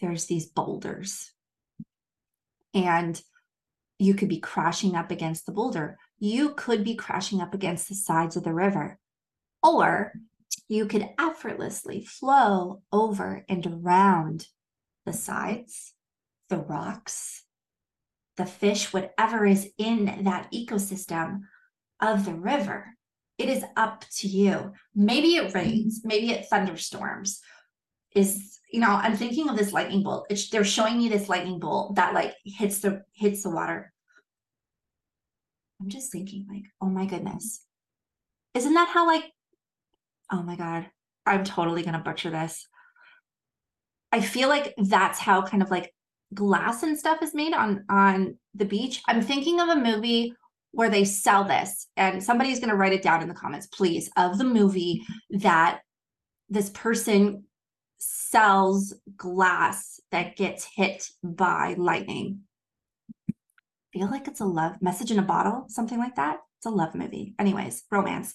there's 0.00 0.26
these 0.26 0.46
boulders 0.46 1.30
and 2.74 3.22
you 4.02 4.14
could 4.14 4.28
be 4.28 4.40
crashing 4.40 4.94
up 4.94 5.10
against 5.10 5.46
the 5.46 5.52
boulder. 5.52 5.98
You 6.18 6.54
could 6.54 6.84
be 6.84 6.94
crashing 6.94 7.40
up 7.40 7.54
against 7.54 7.88
the 7.88 7.94
sides 7.94 8.36
of 8.36 8.44
the 8.44 8.54
river 8.54 8.98
or 9.62 10.12
you 10.68 10.86
could 10.86 11.08
effortlessly 11.18 12.04
flow 12.04 12.82
over 12.92 13.44
and 13.48 13.66
around 13.66 14.48
the 15.06 15.12
sides, 15.12 15.94
the 16.48 16.58
rocks, 16.58 17.44
the 18.36 18.46
fish, 18.46 18.92
whatever 18.92 19.44
is 19.44 19.70
in 19.78 20.24
that 20.24 20.50
ecosystem 20.52 21.40
of 22.00 22.24
the 22.24 22.34
river. 22.34 22.96
It 23.38 23.48
is 23.48 23.64
up 23.76 24.04
to 24.18 24.28
you. 24.28 24.72
Maybe 24.94 25.36
it 25.36 25.54
rains, 25.54 26.02
maybe 26.04 26.30
it 26.30 26.46
thunderstorms. 26.48 27.40
Is 28.14 28.51
you 28.72 28.80
know, 28.80 28.90
I'm 28.90 29.16
thinking 29.16 29.48
of 29.48 29.56
this 29.56 29.72
lightning 29.72 30.02
bolt. 30.02 30.26
It's, 30.30 30.48
they're 30.48 30.64
showing 30.64 30.98
me 30.98 31.08
this 31.08 31.28
lightning 31.28 31.60
bolt 31.60 31.96
that 31.96 32.14
like 32.14 32.34
hits 32.44 32.80
the 32.80 33.02
hits 33.14 33.42
the 33.42 33.50
water. 33.50 33.92
I'm 35.80 35.88
just 35.88 36.10
thinking, 36.10 36.46
like, 36.50 36.64
oh 36.80 36.86
my 36.86 37.06
goodness. 37.06 37.64
Isn't 38.54 38.74
that 38.74 38.88
how 38.88 39.06
like 39.06 39.24
oh 40.32 40.42
my 40.42 40.56
God, 40.56 40.86
I'm 41.26 41.44
totally 41.44 41.82
going 41.82 41.92
to 41.92 42.00
butcher 42.00 42.30
this. 42.30 42.66
I 44.10 44.20
feel 44.20 44.48
like 44.48 44.74
that's 44.76 45.18
how 45.18 45.42
kind 45.42 45.62
of 45.62 45.70
like 45.70 45.94
glass 46.34 46.82
and 46.82 46.98
stuff 46.98 47.22
is 47.22 47.34
made 47.34 47.52
on 47.52 47.84
on 47.88 48.38
the 48.54 48.64
beach. 48.64 49.02
I'm 49.06 49.22
thinking 49.22 49.60
of 49.60 49.68
a 49.68 49.76
movie 49.76 50.34
where 50.72 50.88
they 50.88 51.04
sell 51.04 51.44
this 51.44 51.86
and 51.96 52.22
somebody's 52.22 52.58
going 52.58 52.70
to 52.70 52.76
write 52.76 52.94
it 52.94 53.02
down 53.02 53.22
in 53.22 53.28
the 53.28 53.34
comments 53.34 53.66
please 53.66 54.10
of 54.16 54.38
the 54.38 54.44
movie 54.44 55.02
that 55.30 55.80
this 56.48 56.70
person 56.70 57.44
sells 58.02 58.94
glass 59.16 60.00
that 60.10 60.36
gets 60.36 60.64
hit 60.74 61.08
by 61.22 61.74
lightning. 61.78 62.40
I 63.30 63.34
feel 63.92 64.10
like 64.10 64.26
it's 64.26 64.40
a 64.40 64.46
love 64.46 64.80
message 64.82 65.10
in 65.10 65.18
a 65.18 65.22
bottle, 65.22 65.66
something 65.68 65.98
like 65.98 66.16
that. 66.16 66.38
It's 66.58 66.66
a 66.66 66.70
love 66.70 66.94
movie. 66.94 67.34
Anyways, 67.38 67.84
romance. 67.90 68.34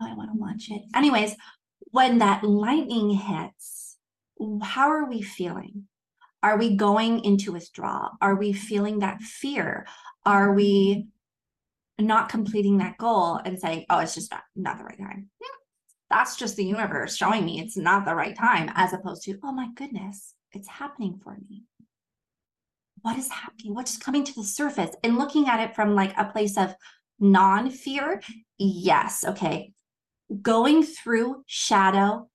Oh, 0.00 0.06
I 0.10 0.14
want 0.14 0.32
to 0.32 0.38
watch 0.38 0.70
it. 0.70 0.82
Anyways, 0.94 1.36
when 1.90 2.18
that 2.18 2.42
lightning 2.42 3.10
hits, 3.10 3.96
how 4.62 4.88
are 4.90 5.08
we 5.08 5.22
feeling? 5.22 5.84
Are 6.42 6.58
we 6.58 6.76
going 6.76 7.24
into 7.24 7.52
withdrawal? 7.52 8.10
Are 8.20 8.34
we 8.34 8.52
feeling 8.52 8.98
that 8.98 9.22
fear? 9.22 9.86
Are 10.26 10.52
we 10.52 11.06
not 11.98 12.28
completing 12.28 12.78
that 12.78 12.98
goal 12.98 13.40
and 13.44 13.58
saying, 13.58 13.86
oh, 13.88 14.00
it's 14.00 14.14
just 14.14 14.30
not, 14.30 14.42
not 14.56 14.78
the 14.78 14.84
right 14.84 14.98
time? 14.98 15.30
Hmm. 15.42 15.63
That's 16.14 16.36
just 16.36 16.54
the 16.54 16.64
universe 16.64 17.16
showing 17.16 17.44
me 17.44 17.58
it's 17.58 17.76
not 17.76 18.04
the 18.04 18.14
right 18.14 18.38
time, 18.38 18.70
as 18.76 18.92
opposed 18.92 19.24
to, 19.24 19.36
oh 19.42 19.50
my 19.50 19.66
goodness, 19.74 20.34
it's 20.52 20.68
happening 20.68 21.18
for 21.24 21.36
me. 21.48 21.64
What 23.02 23.18
is 23.18 23.28
happening? 23.28 23.74
What's 23.74 23.98
coming 23.98 24.22
to 24.22 24.32
the 24.32 24.44
surface? 24.44 24.94
And 25.02 25.18
looking 25.18 25.48
at 25.48 25.58
it 25.58 25.74
from 25.74 25.96
like 25.96 26.16
a 26.16 26.26
place 26.26 26.56
of 26.56 26.72
non 27.18 27.68
fear, 27.68 28.22
yes, 28.58 29.24
okay, 29.26 29.72
going 30.40 30.84
through 30.84 31.42
shadow 31.46 32.30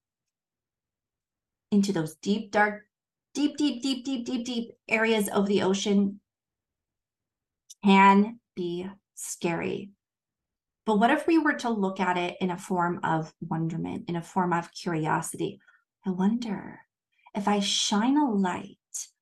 into 1.71 1.93
those 1.93 2.15
deep, 2.15 2.51
dark, 2.51 2.81
deep, 3.33 3.55
deep, 3.55 3.81
deep, 3.81 4.03
deep, 4.03 4.25
deep, 4.25 4.45
deep 4.45 4.71
areas 4.89 5.29
of 5.29 5.47
the 5.47 5.61
ocean 5.61 6.19
can 7.85 8.41
be 8.57 8.89
scary. 9.15 9.91
But 10.89 10.97
what 10.97 11.11
if 11.11 11.27
we 11.27 11.37
were 11.37 11.53
to 11.53 11.69
look 11.69 11.99
at 11.99 12.17
it 12.17 12.35
in 12.41 12.49
a 12.49 12.57
form 12.57 12.99
of 13.03 13.31
wonderment, 13.47 14.09
in 14.09 14.15
a 14.15 14.23
form 14.23 14.51
of 14.51 14.73
curiosity? 14.73 15.61
I 16.03 16.09
wonder 16.09 16.79
if 17.35 17.47
I 17.47 17.59
shine 17.59 18.17
a 18.17 18.27
light, 18.27 18.75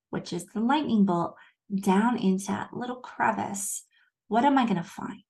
which 0.10 0.32
is 0.32 0.46
the 0.46 0.62
lightning 0.62 1.04
bolt, 1.04 1.36
down 1.76 2.18
into 2.20 2.46
that 2.46 2.70
little 2.72 2.96
crevice, 2.96 3.84
what 4.30 4.46
am 4.46 4.58
I 4.58 4.64
going 4.64 4.78
to 4.78 4.82
find? 4.82 5.26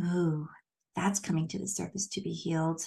Ooh, 0.00 0.46
that's 0.94 1.18
coming 1.18 1.48
to 1.48 1.58
the 1.58 1.66
surface 1.66 2.06
to 2.10 2.20
be 2.20 2.30
healed. 2.30 2.86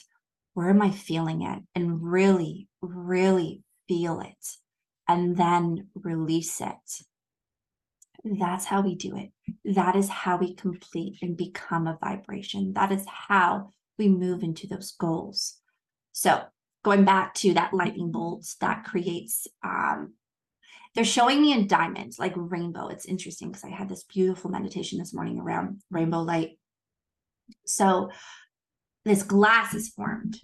Where 0.53 0.69
am 0.69 0.81
I 0.81 0.91
feeling 0.91 1.41
it? 1.41 1.63
And 1.75 2.01
really, 2.01 2.69
really 2.81 3.61
feel 3.89 4.21
it 4.21 4.55
and 5.05 5.35
then 5.35 5.89
release 5.95 6.61
it. 6.61 7.03
That's 8.23 8.63
how 8.63 8.79
we 8.83 8.95
do 8.95 9.17
it. 9.17 9.31
That 9.65 9.95
is 9.95 10.09
how 10.09 10.37
we 10.37 10.55
complete 10.55 11.17
and 11.21 11.37
become 11.37 11.87
a 11.87 11.97
vibration. 12.01 12.73
That 12.73 12.91
is 12.91 13.05
how 13.07 13.73
we 13.97 14.07
move 14.07 14.43
into 14.43 14.67
those 14.67 14.91
goals. 14.91 15.57
So, 16.11 16.41
going 16.83 17.05
back 17.05 17.33
to 17.35 17.53
that 17.53 17.73
lightning 17.73 18.11
bolt 18.11 18.45
that 18.61 18.85
creates, 18.85 19.47
um, 19.63 20.13
they're 20.95 21.05
showing 21.05 21.41
me 21.41 21.53
in 21.53 21.67
diamond, 21.67 22.13
like 22.17 22.33
rainbow. 22.35 22.87
It's 22.87 23.05
interesting 23.05 23.49
because 23.49 23.63
I 23.63 23.69
had 23.69 23.89
this 23.89 24.03
beautiful 24.03 24.49
meditation 24.49 24.97
this 24.97 25.13
morning 25.13 25.39
around 25.39 25.81
rainbow 25.91 26.21
light 26.21 26.57
so 27.65 28.09
this 29.05 29.23
glass 29.23 29.73
is 29.73 29.89
formed. 29.89 30.37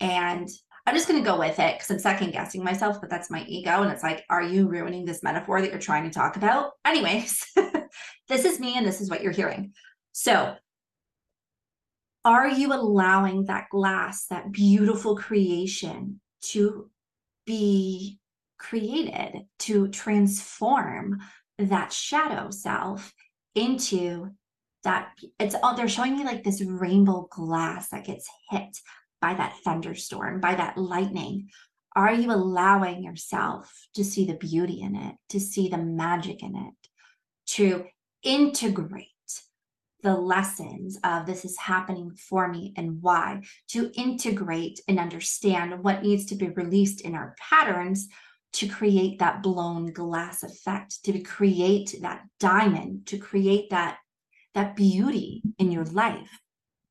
And 0.00 0.48
I'm 0.86 0.94
just 0.94 1.08
going 1.08 1.22
to 1.22 1.28
go 1.28 1.38
with 1.38 1.58
it 1.58 1.74
because 1.74 1.90
I'm 1.90 1.98
second 1.98 2.32
guessing 2.32 2.64
myself, 2.64 3.00
but 3.00 3.10
that's 3.10 3.30
my 3.30 3.44
ego. 3.46 3.82
And 3.82 3.92
it's 3.92 4.02
like, 4.02 4.24
are 4.30 4.42
you 4.42 4.68
ruining 4.68 5.04
this 5.04 5.22
metaphor 5.22 5.60
that 5.60 5.70
you're 5.70 5.78
trying 5.78 6.04
to 6.04 6.10
talk 6.10 6.36
about? 6.36 6.72
Anyways, 6.84 7.44
this 8.28 8.44
is 8.44 8.60
me 8.60 8.76
and 8.76 8.86
this 8.86 9.00
is 9.00 9.10
what 9.10 9.22
you're 9.22 9.32
hearing. 9.32 9.72
So, 10.12 10.54
are 12.24 12.48
you 12.48 12.72
allowing 12.72 13.46
that 13.46 13.68
glass, 13.70 14.26
that 14.26 14.52
beautiful 14.52 15.16
creation, 15.16 16.20
to 16.42 16.90
be 17.46 18.18
created, 18.58 19.46
to 19.60 19.88
transform 19.88 21.20
that 21.58 21.92
shadow 21.92 22.50
self 22.50 23.12
into 23.54 24.30
that 24.84 25.10
it's 25.38 25.54
all 25.62 25.74
they're 25.74 25.88
showing 25.88 26.16
me 26.16 26.24
like 26.24 26.44
this 26.44 26.62
rainbow 26.62 27.26
glass 27.30 27.88
that 27.90 28.04
gets 28.04 28.28
hit 28.50 28.78
by 29.20 29.34
that 29.34 29.54
thunderstorm 29.64 30.40
by 30.40 30.54
that 30.54 30.78
lightning 30.78 31.48
are 31.96 32.12
you 32.12 32.30
allowing 32.30 33.02
yourself 33.02 33.72
to 33.94 34.04
see 34.04 34.24
the 34.24 34.36
beauty 34.36 34.80
in 34.80 34.94
it 34.94 35.16
to 35.28 35.40
see 35.40 35.68
the 35.68 35.78
magic 35.78 36.42
in 36.42 36.54
it 36.54 36.74
to 37.46 37.84
integrate 38.22 39.06
the 40.02 40.14
lessons 40.14 40.98
of 41.02 41.26
this 41.26 41.44
is 41.44 41.58
happening 41.58 42.12
for 42.14 42.48
me 42.48 42.72
and 42.76 43.02
why 43.02 43.40
to 43.68 43.90
integrate 43.96 44.80
and 44.86 44.98
understand 44.98 45.82
what 45.82 46.02
needs 46.02 46.26
to 46.26 46.36
be 46.36 46.48
released 46.50 47.00
in 47.00 47.14
our 47.14 47.34
patterns 47.38 48.08
to 48.52 48.68
create 48.68 49.18
that 49.18 49.42
blown 49.42 49.92
glass 49.92 50.42
effect 50.42 51.04
to 51.04 51.18
create 51.20 51.96
that 52.00 52.22
diamond 52.38 53.06
to 53.06 53.18
create 53.18 53.70
that 53.70 53.98
that 54.54 54.76
beauty 54.76 55.42
in 55.58 55.70
your 55.70 55.84
life 55.84 56.40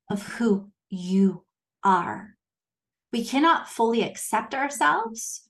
of 0.10 0.26
who 0.34 0.70
you 0.90 1.44
are. 1.84 2.36
We 3.12 3.26
cannot 3.26 3.70
fully 3.70 4.04
accept 4.04 4.54
ourselves 4.54 5.50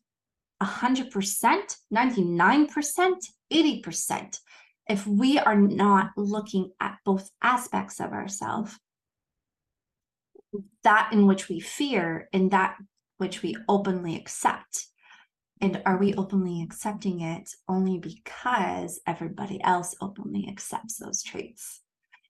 100%, 0.62 1.78
99%, 1.94 3.14
80% 3.54 4.40
if 4.90 5.06
we 5.06 5.38
are 5.40 5.58
not 5.58 6.12
looking 6.16 6.72
at 6.80 6.98
both 7.06 7.30
aspects 7.42 8.00
of 8.00 8.12
ourselves 8.12 8.78
that 10.84 11.12
in 11.12 11.28
which 11.28 11.50
we 11.50 11.60
fear 11.60 12.30
and 12.34 12.52
that 12.52 12.78
which 13.18 13.42
we 13.42 13.56
openly 13.68 14.16
accept. 14.16 14.86
And 15.60 15.82
are 15.86 15.98
we 15.98 16.14
openly 16.14 16.62
accepting 16.62 17.22
it 17.22 17.50
only 17.68 17.98
because 17.98 19.00
everybody 19.08 19.62
else 19.64 19.96
openly 20.02 20.48
accepts 20.48 20.98
those 20.98 21.24
traits? 21.24 21.82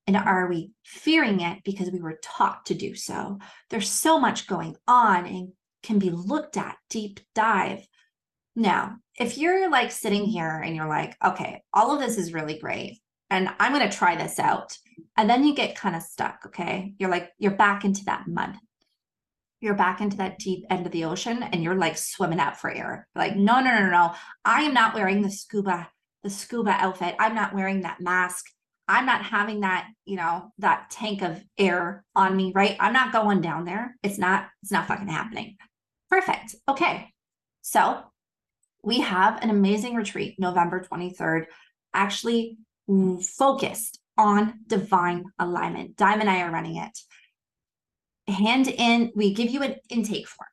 And 0.08 0.16
are 0.16 0.48
we 0.48 0.72
fearing 0.86 1.42
it 1.42 1.60
because 1.66 1.92
we 1.92 2.00
were 2.00 2.20
taught 2.24 2.66
to 2.68 2.74
do 2.74 2.96
so? 2.96 3.40
There's 3.70 3.90
so 3.90 4.18
much 4.18 4.48
going 4.48 4.78
on 4.88 5.26
and 5.26 5.52
can 5.84 6.00
be 6.00 6.10
looked 6.10 6.56
at 6.56 6.78
deep 6.90 7.20
dive. 7.36 7.86
Now, 8.58 8.98
if 9.20 9.38
you're 9.38 9.70
like 9.70 9.92
sitting 9.92 10.26
here 10.26 10.64
and 10.66 10.76
you're 10.76 10.88
like, 10.90 11.16
okay, 11.24 11.62
all 11.76 11.94
of 11.94 12.00
this 12.00 12.18
is 12.18 12.34
really 12.34 12.58
great, 12.58 13.00
and 13.30 13.50
I'm 13.60 13.72
going 13.72 13.88
to 13.88 13.96
try 13.96 14.16
this 14.16 14.40
out, 14.40 14.76
and 15.16 15.30
then 15.30 15.46
you 15.46 15.54
get 15.54 15.76
kind 15.76 15.96
of 15.96 16.02
stuck, 16.02 16.40
okay? 16.48 16.96
You're 16.98 17.12
like, 17.12 17.30
you're 17.38 17.52
back 17.52 17.86
into 17.86 18.04
that 18.06 18.28
mud. 18.28 18.56
You're 19.62 19.76
back 19.76 20.02
into 20.02 20.18
that 20.18 20.40
deep 20.40 20.66
end 20.72 20.88
of 20.88 20.92
the 20.92 21.06
ocean 21.06 21.44
and 21.44 21.64
you're 21.64 21.76
like 21.76 21.98
swimming 21.98 22.40
out 22.40 22.60
for 22.60 22.72
air. 22.72 23.08
Like, 23.16 23.36
no, 23.36 23.60
no, 23.60 23.80
no, 23.80 23.90
no. 23.92 24.14
I 24.44 24.64
am 24.64 24.74
not 24.74 24.96
wearing 24.96 25.22
the 25.22 25.32
scuba, 25.32 25.90
the 26.24 26.30
scuba 26.30 26.72
outfit. 26.72 27.16
I'm 27.20 27.36
not 27.36 27.54
wearing 27.54 27.82
that 27.82 28.02
mask. 28.02 28.46
I'm 28.88 29.06
not 29.06 29.24
having 29.24 29.60
that, 29.62 29.88
you 30.06 30.16
know, 30.16 30.52
that 30.60 30.90
tank 30.90 31.22
of 31.22 31.44
air 31.60 32.06
on 32.16 32.36
me, 32.36 32.54
right? 32.56 32.78
I'm 32.80 32.94
not 32.94 33.12
going 33.12 33.42
down 33.42 33.66
there. 33.66 33.96
It's 34.02 34.18
not, 34.18 34.48
it's 34.64 34.72
not 34.72 34.88
fucking 34.88 35.10
happening. 35.10 35.58
Perfect. 36.10 36.56
Okay. 36.68 37.10
So 37.62 38.04
we 38.84 39.02
have 39.02 39.42
an 39.44 39.50
amazing 39.50 39.96
retreat, 39.96 40.36
November 40.40 40.84
23rd, 40.84 41.46
actually 41.94 42.58
focused 43.38 44.00
on 44.18 44.60
divine 44.68 45.26
alignment. 45.40 45.98
Dime 45.98 46.22
and 46.22 46.30
I 46.30 46.42
are 46.42 46.52
running 46.52 46.78
it. 46.78 46.98
Hand 48.28 48.68
in, 48.68 49.12
we 49.16 49.34
give 49.34 49.50
you 49.50 49.64
an 49.64 49.76
intake 49.90 50.28
form. 50.28 50.48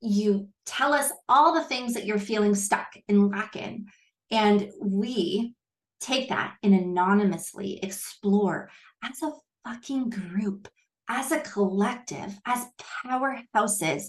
You 0.00 0.48
tell 0.64 0.92
us 0.92 1.10
all 1.28 1.54
the 1.54 1.64
things 1.64 1.94
that 1.94 2.06
you're 2.06 2.18
feeling 2.18 2.54
stuck 2.54 2.88
and 3.08 3.30
lacking. 3.30 3.86
And 4.30 4.70
we 4.80 5.54
take 6.00 6.28
that 6.28 6.56
and 6.62 6.74
anonymously 6.74 7.78
explore 7.82 8.70
as 9.02 9.22
a 9.22 9.32
fucking 9.64 10.10
group, 10.10 10.68
as 11.08 11.32
a 11.32 11.40
collective, 11.40 12.38
as 12.46 12.66
powerhouses 13.04 14.04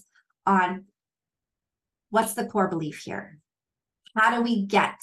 on 0.46 0.86
what's 2.10 2.34
the 2.34 2.46
core 2.46 2.68
belief 2.68 3.02
here? 3.06 3.40
How 4.16 4.36
do 4.36 4.42
we 4.42 4.66
get 4.66 5.00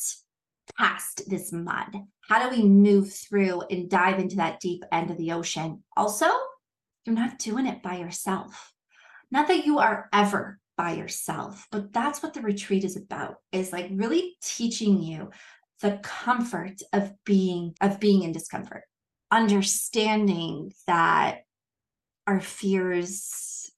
past 0.78 1.22
this 1.28 1.52
mud? 1.52 1.94
How 2.28 2.48
do 2.48 2.56
we 2.56 2.66
move 2.66 3.12
through 3.12 3.62
and 3.70 3.90
dive 3.90 4.18
into 4.18 4.36
that 4.36 4.60
deep 4.60 4.82
end 4.90 5.10
of 5.10 5.18
the 5.18 5.32
ocean? 5.32 5.82
Also, 5.96 6.26
you're 7.04 7.14
not 7.14 7.38
doing 7.38 7.66
it 7.66 7.82
by 7.82 7.98
yourself. 7.98 8.72
Not 9.30 9.48
that 9.48 9.66
you 9.66 9.78
are 9.78 10.08
ever 10.12 10.58
by 10.76 10.92
yourself, 10.92 11.66
but 11.70 11.92
that's 11.92 12.22
what 12.22 12.34
the 12.34 12.40
retreat 12.40 12.84
is 12.84 12.96
about 12.96 13.36
is 13.52 13.72
like 13.72 13.88
really 13.92 14.36
teaching 14.42 15.02
you 15.02 15.30
the 15.80 16.00
comfort 16.02 16.80
of 16.92 17.12
being 17.24 17.74
of 17.80 18.00
being 18.00 18.22
in 18.22 18.32
discomfort 18.32 18.84
understanding 19.34 20.72
that 20.86 21.38
our 22.26 22.40
fears 22.40 23.70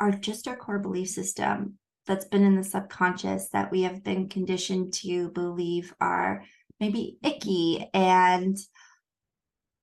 are 0.00 0.10
just 0.10 0.48
our 0.48 0.56
core 0.56 0.80
belief 0.80 1.08
system 1.08 1.78
that's 2.08 2.24
been 2.24 2.42
in 2.42 2.56
the 2.56 2.64
subconscious 2.64 3.50
that 3.50 3.70
we 3.70 3.82
have 3.82 4.02
been 4.02 4.28
conditioned 4.28 4.92
to 4.94 5.28
believe 5.30 5.94
are 6.00 6.42
maybe 6.80 7.18
icky 7.22 7.88
and 7.94 8.56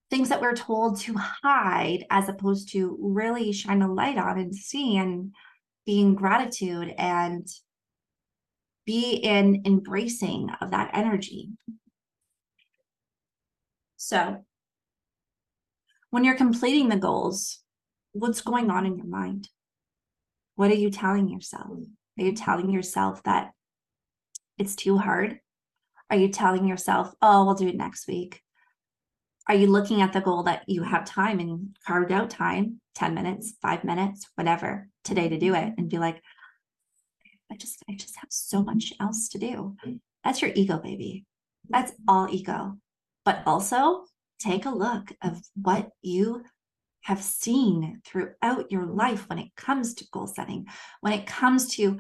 things 0.10 0.30
that 0.30 0.42
we're 0.42 0.56
told 0.56 1.00
to 1.00 1.16
hide 1.16 2.06
as 2.10 2.28
opposed 2.28 2.70
to 2.72 2.98
really 3.00 3.52
shine 3.52 3.82
a 3.82 3.94
light 3.94 4.18
on 4.18 4.40
and 4.40 4.56
see 4.56 4.98
and 4.98 5.34
be 5.86 6.02
in 6.02 6.16
gratitude 6.16 6.94
and 6.98 7.48
be 8.86 9.14
in 9.14 9.62
embracing 9.66 10.50
of 10.62 10.72
that 10.72 10.92
energy. 10.94 11.50
So, 13.98 14.44
when 16.10 16.24
you're 16.24 16.36
completing 16.36 16.90
the 16.90 16.98
goals, 16.98 17.60
what's 18.14 18.42
going 18.42 18.70
on 18.70 18.86
in 18.86 18.98
your 18.98 19.08
mind? 19.08 19.50
What 20.56 20.72
are 20.72 20.76
you 20.76 20.90
telling 20.90 21.30
yourself? 21.30 21.80
Are 22.18 22.24
you 22.24 22.34
telling 22.34 22.70
yourself 22.70 23.24
that 23.24 23.52
it's 24.58 24.76
too 24.76 24.98
hard? 24.98 25.40
Are 26.10 26.18
you 26.18 26.30
telling 26.30 26.68
yourself, 26.68 27.14
oh, 27.22 27.46
we'll 27.46 27.56
do 27.56 27.68
it 27.68 27.76
next 27.76 28.08
week? 28.08 28.42
Are 29.48 29.56
you 29.56 29.68
looking 29.68 30.02
at 30.02 30.14
the 30.14 30.22
goal 30.22 30.44
that 30.44 30.64
you 30.68 30.84
have 30.84 31.06
time 31.06 31.40
and 31.40 31.76
carved 31.86 32.12
out 32.12 32.30
time, 32.30 32.80
10 32.96 33.14
minutes, 33.14 33.54
five 33.62 33.84
minutes, 33.84 34.28
whatever, 34.36 34.90
today 35.04 35.30
to 35.30 35.38
do 35.38 35.54
it 35.54 35.74
and 35.78 35.90
be 35.90 36.00
like, 36.00 36.22
I 37.52 37.56
just 37.58 37.84
I 37.88 37.94
just 37.94 38.16
have 38.18 38.30
so 38.32 38.64
much 38.64 38.94
else 39.00 39.30
to 39.30 39.38
do. 39.38 39.76
That's 40.24 40.42
your 40.42 40.52
ego, 40.56 40.80
baby. 40.80 41.26
That's 41.70 41.92
all 42.08 42.28
ego. 42.30 42.78
But 43.24 43.44
also 43.46 44.06
take 44.40 44.66
a 44.66 44.72
look 44.72 45.12
of 45.22 45.42
what 45.56 45.90
you 46.02 46.44
have 47.06 47.22
seen 47.22 48.02
throughout 48.06 48.72
your 48.72 48.86
life 48.86 49.28
when 49.30 49.40
it 49.40 49.56
comes 49.56 49.94
to 49.96 50.08
goal 50.12 50.28
setting, 50.28 50.66
when 51.02 51.14
it 51.14 51.26
comes 51.26 51.68
to 51.76 51.98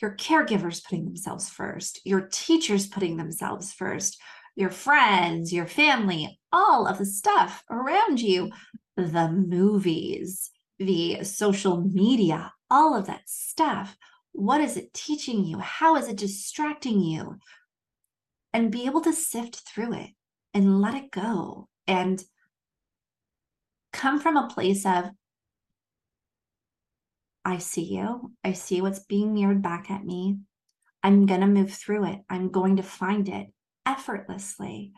your 0.00 0.16
caregivers 0.16 0.84
putting 0.84 1.04
themselves 1.04 1.48
first, 1.48 2.00
your 2.04 2.28
teachers 2.32 2.86
putting 2.86 3.16
themselves 3.16 3.72
first, 3.72 4.20
your 4.56 4.70
friends, 4.70 5.52
your 5.52 5.66
family, 5.66 6.38
all 6.52 6.86
of 6.86 6.98
the 6.98 7.06
stuff 7.06 7.62
around 7.70 8.20
you, 8.20 8.50
the 8.96 9.28
movies, 9.30 10.50
the 10.78 11.22
social 11.24 11.80
media, 11.80 12.52
all 12.70 12.96
of 12.96 13.06
that 13.06 13.22
stuff 13.26 13.96
what 14.38 14.60
is 14.60 14.76
it 14.76 14.94
teaching 14.94 15.44
you? 15.44 15.58
How 15.58 15.96
is 15.96 16.06
it 16.06 16.16
distracting 16.16 17.00
you? 17.00 17.38
And 18.52 18.70
be 18.70 18.86
able 18.86 19.00
to 19.00 19.12
sift 19.12 19.62
through 19.68 19.94
it 19.94 20.10
and 20.54 20.80
let 20.80 20.94
it 20.94 21.10
go 21.10 21.68
and 21.88 22.22
come 23.92 24.20
from 24.20 24.36
a 24.36 24.48
place 24.48 24.84
of, 24.86 25.10
I 27.44 27.58
see 27.58 27.84
you. 27.96 28.32
I 28.44 28.52
see 28.52 28.82
what's 28.82 29.00
being 29.00 29.32
mirrored 29.34 29.62
back 29.62 29.90
at 29.90 30.04
me. 30.04 30.38
I'm 31.02 31.26
going 31.26 31.40
to 31.40 31.46
move 31.46 31.72
through 31.72 32.04
it. 32.04 32.20
I'm 32.28 32.50
going 32.50 32.76
to 32.76 32.82
find 32.82 33.28
it 33.28 33.48
effortlessly. 33.86 34.92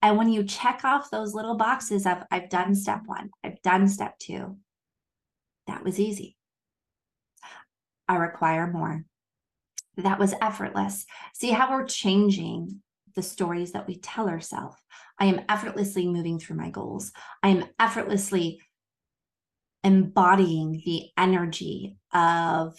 And 0.00 0.16
when 0.16 0.28
you 0.28 0.44
check 0.44 0.80
off 0.84 1.10
those 1.10 1.34
little 1.34 1.56
boxes 1.56 2.06
of, 2.06 2.24
I've 2.30 2.48
done 2.48 2.74
step 2.74 3.02
one, 3.06 3.30
I've 3.44 3.60
done 3.62 3.88
step 3.88 4.18
two, 4.18 4.56
that 5.66 5.84
was 5.84 6.00
easy. 6.00 6.36
I 8.08 8.16
require 8.16 8.66
more. 8.66 9.04
That 9.96 10.18
was 10.18 10.34
effortless. 10.40 11.06
See 11.34 11.50
how 11.50 11.70
we're 11.70 11.86
changing 11.86 12.82
the 13.14 13.22
stories 13.22 13.72
that 13.72 13.86
we 13.86 13.98
tell 13.98 14.28
ourselves. 14.28 14.76
I 15.18 15.26
am 15.26 15.40
effortlessly 15.48 16.06
moving 16.06 16.38
through 16.38 16.56
my 16.56 16.70
goals. 16.70 17.12
I 17.42 17.48
am 17.48 17.64
effortlessly 17.78 18.60
embodying 19.84 20.82
the 20.84 21.08
energy 21.16 21.96
of 22.12 22.76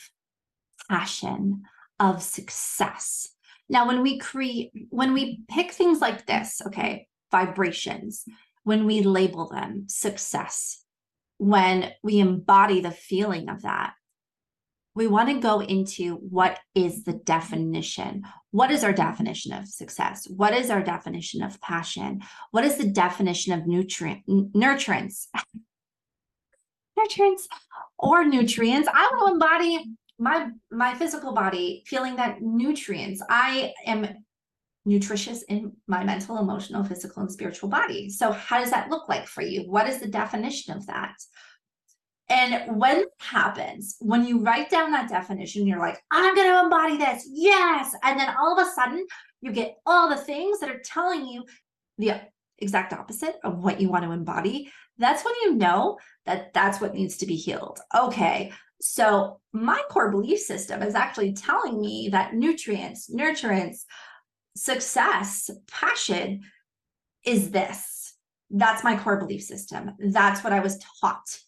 passion, 0.90 1.64
of 2.00 2.22
success. 2.22 3.30
Now, 3.70 3.88
when 3.88 4.02
we 4.02 4.20
create, 4.20 4.72
when 4.90 5.14
we 5.14 5.42
pick 5.50 5.72
things 5.72 6.02
like 6.02 6.26
this, 6.26 6.62
okay, 6.68 7.08
vibrations, 7.32 8.26
when 8.64 8.86
we 8.86 9.02
label 9.02 9.50
them 9.50 9.86
success, 9.88 10.84
when 11.38 11.92
we 12.04 12.20
embody 12.20 12.80
the 12.80 12.92
feeling 12.92 13.50
of 13.50 13.64
that, 13.64 13.94
we 14.96 15.08
want 15.08 15.30
to 15.30 15.40
go 15.40 15.60
into 15.62 16.16
what 16.16 16.60
is 16.76 17.04
the 17.04 17.14
definition. 17.14 18.24
What 18.52 18.72
is 18.72 18.84
our 18.84 18.94
definition 18.94 19.54
of 19.54 19.68
success? 19.68 20.28
What 20.30 20.54
is 20.54 20.70
our 20.70 20.84
definition 20.84 21.42
of 21.42 21.60
passion? 21.62 22.22
What 22.52 22.64
is 22.64 22.78
the 22.78 22.88
definition 22.88 23.54
of 23.54 23.66
nutrient 23.66 24.26
nurturance? 24.28 25.28
nurturance 27.00 27.44
or 27.98 28.24
nutrients. 28.24 28.88
I 28.94 29.10
want 29.12 29.28
to 29.28 29.34
embody 29.34 29.96
my 30.20 30.50
my 30.72 30.94
physical 30.94 31.34
body 31.34 31.84
feeling 31.88 32.16
that 32.18 32.42
nutrients. 32.42 33.22
I 33.30 33.74
am 33.86 34.08
nutritious 34.86 35.44
in 35.44 35.72
my 35.88 36.04
mental, 36.04 36.38
emotional, 36.38 36.84
physical, 36.84 37.22
and 37.22 37.32
spiritual 37.32 37.70
body. 37.70 38.10
So 38.10 38.32
how 38.32 38.60
does 38.60 38.72
that 38.72 38.90
look 38.90 39.08
like 39.08 39.28
for 39.28 39.42
you? 39.42 39.62
What 39.62 39.88
is 39.88 40.00
the 40.00 40.08
definition 40.08 40.76
of 40.76 40.86
that? 40.88 41.16
And 42.30 42.80
when 42.80 42.98
it 43.02 43.10
happens, 43.20 43.98
when 44.00 44.26
you 44.26 44.40
write 44.40 44.70
down 44.70 44.92
that 44.92 45.10
definition, 45.10 45.68
you're 45.68 45.80
like, 45.80 46.02
I'm 46.10 46.34
going 46.36 46.50
to 46.50 46.62
embody 46.62 46.98
this. 46.98 47.28
Yes. 47.30 47.94
And 48.02 48.20
then 48.20 48.34
all 48.40 48.58
of 48.58 48.66
a 48.66 48.72
sudden, 48.72 49.06
you 49.42 49.52
get 49.52 49.76
all 49.86 50.10
the 50.10 50.16
things 50.16 50.60
that 50.60 50.70
are 50.70 50.82
telling 50.86 51.28
you 51.28 51.44
the 51.98 52.22
exact 52.60 52.94
opposite 52.94 53.36
of 53.44 53.60
what 53.60 53.82
you 53.82 53.90
want 53.90 54.06
to 54.06 54.12
embody. 54.12 54.72
That's 54.98 55.26
when 55.26 55.34
you 55.44 55.56
know 55.56 55.98
that 56.26 56.54
that's 56.54 56.80
what 56.80 56.94
needs 56.94 57.18
to 57.18 57.26
be 57.26 57.36
healed. 57.36 57.80
Okay. 57.96 58.54
So 58.80 59.40
my 59.52 59.82
core 59.90 60.12
belief 60.12 60.40
system 60.40 60.82
is 60.82 60.96
actually 60.96 61.34
telling 61.34 61.80
me 61.80 62.10
that 62.12 62.34
nutrients, 62.34 63.10
nurturance, 63.10 63.84
success, 64.56 65.50
passion 65.70 66.42
is 67.26 67.52
this. 67.52 68.16
That's 68.50 68.84
my 68.84 68.98
core 68.98 69.18
belief 69.18 69.42
system. 69.42 69.92
That's 70.00 70.44
what 70.44 70.54
I 70.54 70.60
was 70.60 70.80
taught 71.02 71.40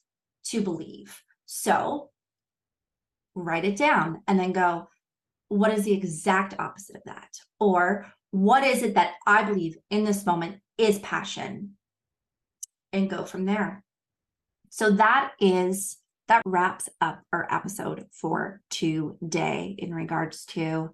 to 0.46 0.62
believe. 0.62 1.22
So 1.46 2.10
write 3.36 3.66
it 3.66 3.76
down 3.76 4.22
and 4.28 4.40
then 4.40 4.52
go, 4.52 4.88
what 5.50 5.74
is 5.74 5.84
the 5.84 5.94
exact 5.94 6.56
opposite 6.60 6.96
of 6.96 7.04
that? 7.06 7.30
Or 7.60 8.06
what 8.32 8.64
is 8.64 8.84
it 8.84 8.96
that 8.96 9.14
I 9.28 9.44
believe 9.44 9.78
in 9.90 10.04
this 10.04 10.26
moment 10.26 10.58
is 10.78 11.00
passion? 11.00 11.76
and 12.96 13.10
go 13.10 13.26
from 13.26 13.46
there. 13.46 13.84
So 14.70 14.92
that 14.92 15.34
is 15.40 15.98
that 16.28 16.42
wraps 16.46 16.90
up 17.02 17.22
our 17.32 17.48
episode 17.52 18.06
for 18.12 18.62
today 18.72 19.76
in 19.78 19.94
regards 19.94 20.46
to 20.46 20.90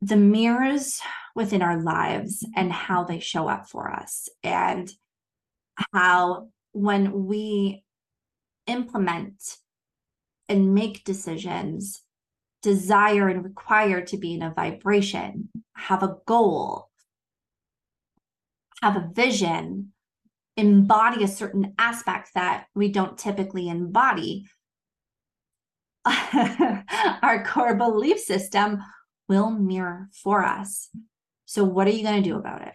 the 0.00 0.16
mirrors 0.16 1.00
within 1.34 1.60
our 1.60 1.82
lives 1.82 2.46
and 2.56 2.72
how 2.72 3.04
they 3.04 3.18
show 3.18 3.46
up 3.46 3.68
for 3.68 3.90
us 3.90 4.28
and 4.42 4.90
how 5.92 6.48
when 6.76 7.26
we 7.26 7.84
implement 8.66 9.56
and 10.48 10.74
make 10.74 11.04
decisions 11.04 12.02
desire 12.62 13.28
and 13.28 13.44
require 13.44 14.00
to 14.00 14.16
be 14.16 14.34
in 14.34 14.42
a 14.42 14.52
vibration 14.52 15.48
have 15.76 16.02
a 16.02 16.16
goal 16.26 16.88
have 18.82 18.96
a 18.96 19.10
vision 19.12 19.92
embody 20.56 21.22
a 21.22 21.28
certain 21.28 21.74
aspect 21.78 22.30
that 22.34 22.66
we 22.74 22.90
don't 22.90 23.18
typically 23.18 23.68
embody, 23.68 24.46
our 26.04 27.44
core 27.44 27.74
belief 27.74 28.18
system 28.18 28.82
will 29.28 29.50
mirror 29.50 30.08
for 30.12 30.44
us. 30.44 30.88
So, 31.44 31.64
what 31.64 31.86
are 31.86 31.90
you 31.90 32.02
going 32.02 32.22
to 32.22 32.28
do 32.28 32.36
about 32.36 32.62
it? 32.62 32.74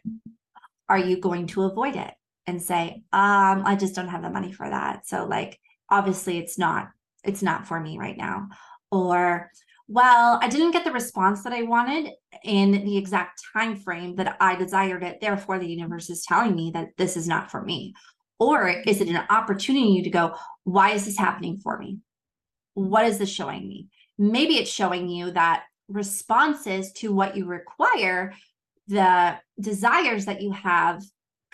Are 0.89 0.99
you 0.99 1.17
going 1.17 1.47
to 1.47 1.63
avoid 1.63 1.95
it 1.95 2.13
and 2.47 2.61
say, 2.61 3.03
um, 3.13 3.63
I 3.65 3.75
just 3.79 3.95
don't 3.95 4.07
have 4.07 4.21
the 4.21 4.29
money 4.29 4.51
for 4.51 4.69
that? 4.69 5.07
So, 5.07 5.25
like, 5.25 5.59
obviously, 5.89 6.37
it's 6.37 6.57
not 6.57 6.89
it's 7.23 7.43
not 7.43 7.67
for 7.67 7.79
me 7.79 7.97
right 7.99 8.17
now. 8.17 8.49
Or 8.91 9.51
well 9.87 10.39
i 10.41 10.47
didn't 10.47 10.71
get 10.71 10.85
the 10.85 10.91
response 10.91 11.43
that 11.43 11.51
i 11.51 11.63
wanted 11.63 12.11
in 12.45 12.71
the 12.71 12.95
exact 12.95 13.41
time 13.51 13.75
frame 13.75 14.15
that 14.15 14.37
i 14.39 14.55
desired 14.55 15.03
it 15.03 15.19
therefore 15.19 15.59
the 15.59 15.67
universe 15.67 16.09
is 16.09 16.23
telling 16.23 16.55
me 16.55 16.71
that 16.73 16.87
this 16.97 17.17
is 17.17 17.27
not 17.27 17.51
for 17.51 17.61
me. 17.61 17.93
Or 18.39 18.69
is 18.69 19.01
it 19.01 19.09
an 19.09 19.21
opportunity 19.29 20.01
to 20.01 20.09
go 20.09 20.35
why 20.63 20.91
is 20.91 21.05
this 21.05 21.17
happening 21.17 21.57
for 21.57 21.77
me? 21.77 21.99
What 22.73 23.05
is 23.05 23.17
this 23.17 23.29
showing 23.29 23.67
me 23.67 23.87
maybe 24.17 24.55
it's 24.55 24.71
showing 24.71 25.09
you 25.09 25.31
that 25.31 25.63
responses 25.89 26.91
to 26.93 27.13
what 27.13 27.35
you 27.35 27.45
require 27.45 28.33
the 28.87 29.37
desires 29.59 30.25
that 30.25 30.41
you 30.41 30.51
have 30.51 31.01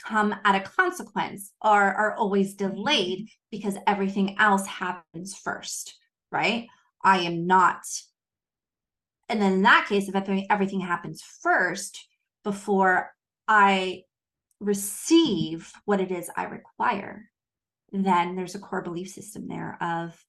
come 0.07 0.35
at 0.45 0.55
a 0.55 0.69
consequence 0.69 1.51
or 1.61 1.81
are 1.81 2.15
always 2.15 2.55
delayed 2.55 3.29
because 3.51 3.75
everything 3.87 4.37
else 4.39 4.65
happens 4.65 5.35
first 5.35 5.97
right 6.31 6.67
i 7.03 7.19
am 7.19 7.45
not 7.47 7.83
and 9.29 9.41
then 9.41 9.53
in 9.53 9.61
that 9.63 9.87
case, 9.87 10.07
if 10.07 10.15
everything 10.49 10.79
happens 10.79 11.21
first 11.21 12.07
before 12.43 13.11
I 13.47 14.03
receive 14.59 15.71
what 15.85 15.99
it 15.99 16.11
is 16.11 16.29
I 16.35 16.45
require, 16.45 17.29
then 17.91 18.35
there's 18.35 18.55
a 18.55 18.59
core 18.59 18.81
belief 18.81 19.09
system 19.09 19.47
there 19.47 19.77
of 19.81 20.23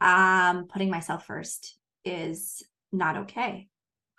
um, 0.00 0.66
putting 0.66 0.90
myself 0.90 1.26
first 1.26 1.78
is 2.04 2.62
not 2.92 3.16
okay. 3.16 3.68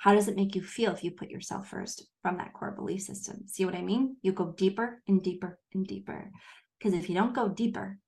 How 0.02 0.16
does 0.16 0.28
it 0.28 0.36
make 0.36 0.56
you 0.56 0.64
feel 0.64 0.92
if 0.94 1.04
you 1.04 1.12
put 1.12 1.30
yourself 1.30 1.68
first 1.68 2.08
from 2.24 2.38
that 2.38 2.54
core 2.54 2.72
belief 2.72 3.04
system? 3.04 3.44
See 3.46 3.66
what 3.66 3.76
I 3.76 3.84
mean? 3.84 4.18
You 4.24 4.34
go 4.34 4.52
deeper 4.58 5.00
and 5.08 5.22
deeper 5.22 5.60
and 5.76 5.86
deeper. 5.86 6.32
Because 6.80 6.96
if 6.96 7.08
you 7.08 7.14
don't 7.14 7.36
go 7.36 7.50
deeper, 7.50 8.00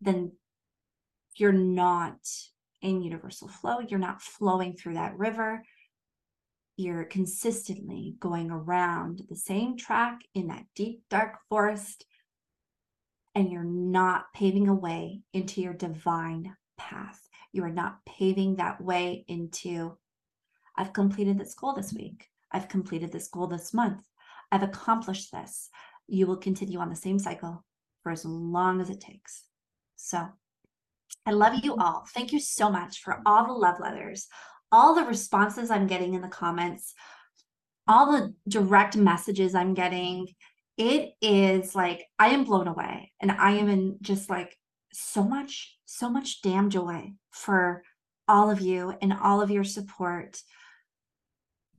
then 0.00 0.30
you're 1.34 1.50
not 1.50 2.18
in 2.80 3.02
universal 3.02 3.48
flow. 3.48 3.80
You're 3.80 3.98
not 3.98 4.22
flowing 4.22 4.76
through 4.76 4.94
that 4.94 5.18
river. 5.18 5.64
You're 6.76 7.06
consistently 7.06 8.14
going 8.20 8.52
around 8.52 9.22
the 9.28 9.34
same 9.34 9.76
track 9.76 10.20
in 10.32 10.46
that 10.46 10.66
deep, 10.76 11.02
dark 11.10 11.38
forest, 11.48 12.04
and 13.34 13.50
you're 13.50 13.64
not 13.64 14.26
paving 14.32 14.68
a 14.68 14.74
way 14.76 15.22
into 15.32 15.60
your 15.60 15.74
divine 15.74 16.54
path. 16.76 17.18
You 17.52 17.64
are 17.64 17.68
not 17.68 17.98
paving 18.06 18.56
that 18.56 18.80
way 18.80 19.24
into, 19.26 19.98
I've 20.78 20.92
completed 20.92 21.38
this 21.38 21.54
goal 21.54 21.74
this 21.74 21.92
week. 21.92 22.28
I've 22.52 22.68
completed 22.68 23.10
this 23.10 23.26
goal 23.28 23.48
this 23.48 23.74
month. 23.74 24.00
I've 24.52 24.62
accomplished 24.62 25.32
this. 25.32 25.68
You 26.06 26.26
will 26.26 26.36
continue 26.36 26.78
on 26.78 26.88
the 26.88 26.96
same 26.96 27.18
cycle 27.18 27.64
for 28.02 28.12
as 28.12 28.24
long 28.24 28.80
as 28.80 28.88
it 28.88 29.00
takes. 29.00 29.44
So, 29.96 30.26
I 31.26 31.32
love 31.32 31.64
you 31.64 31.74
all. 31.74 32.04
Thank 32.14 32.32
you 32.32 32.38
so 32.38 32.70
much 32.70 33.00
for 33.02 33.20
all 33.26 33.46
the 33.46 33.52
love 33.52 33.80
letters, 33.80 34.28
all 34.70 34.94
the 34.94 35.04
responses 35.04 35.70
I'm 35.70 35.88
getting 35.88 36.14
in 36.14 36.22
the 36.22 36.28
comments, 36.28 36.94
all 37.88 38.12
the 38.12 38.34
direct 38.48 38.96
messages 38.96 39.54
I'm 39.54 39.74
getting. 39.74 40.28
It 40.76 41.10
is 41.20 41.74
like 41.74 42.06
I 42.20 42.28
am 42.28 42.44
blown 42.44 42.68
away 42.68 43.12
and 43.20 43.32
I 43.32 43.52
am 43.52 43.68
in 43.68 43.96
just 44.00 44.30
like 44.30 44.56
so 44.92 45.24
much, 45.24 45.76
so 45.86 46.08
much 46.08 46.40
damn 46.40 46.70
joy 46.70 47.12
for 47.30 47.82
all 48.28 48.48
of 48.48 48.60
you 48.60 48.94
and 49.02 49.12
all 49.12 49.40
of 49.40 49.50
your 49.50 49.64
support. 49.64 50.40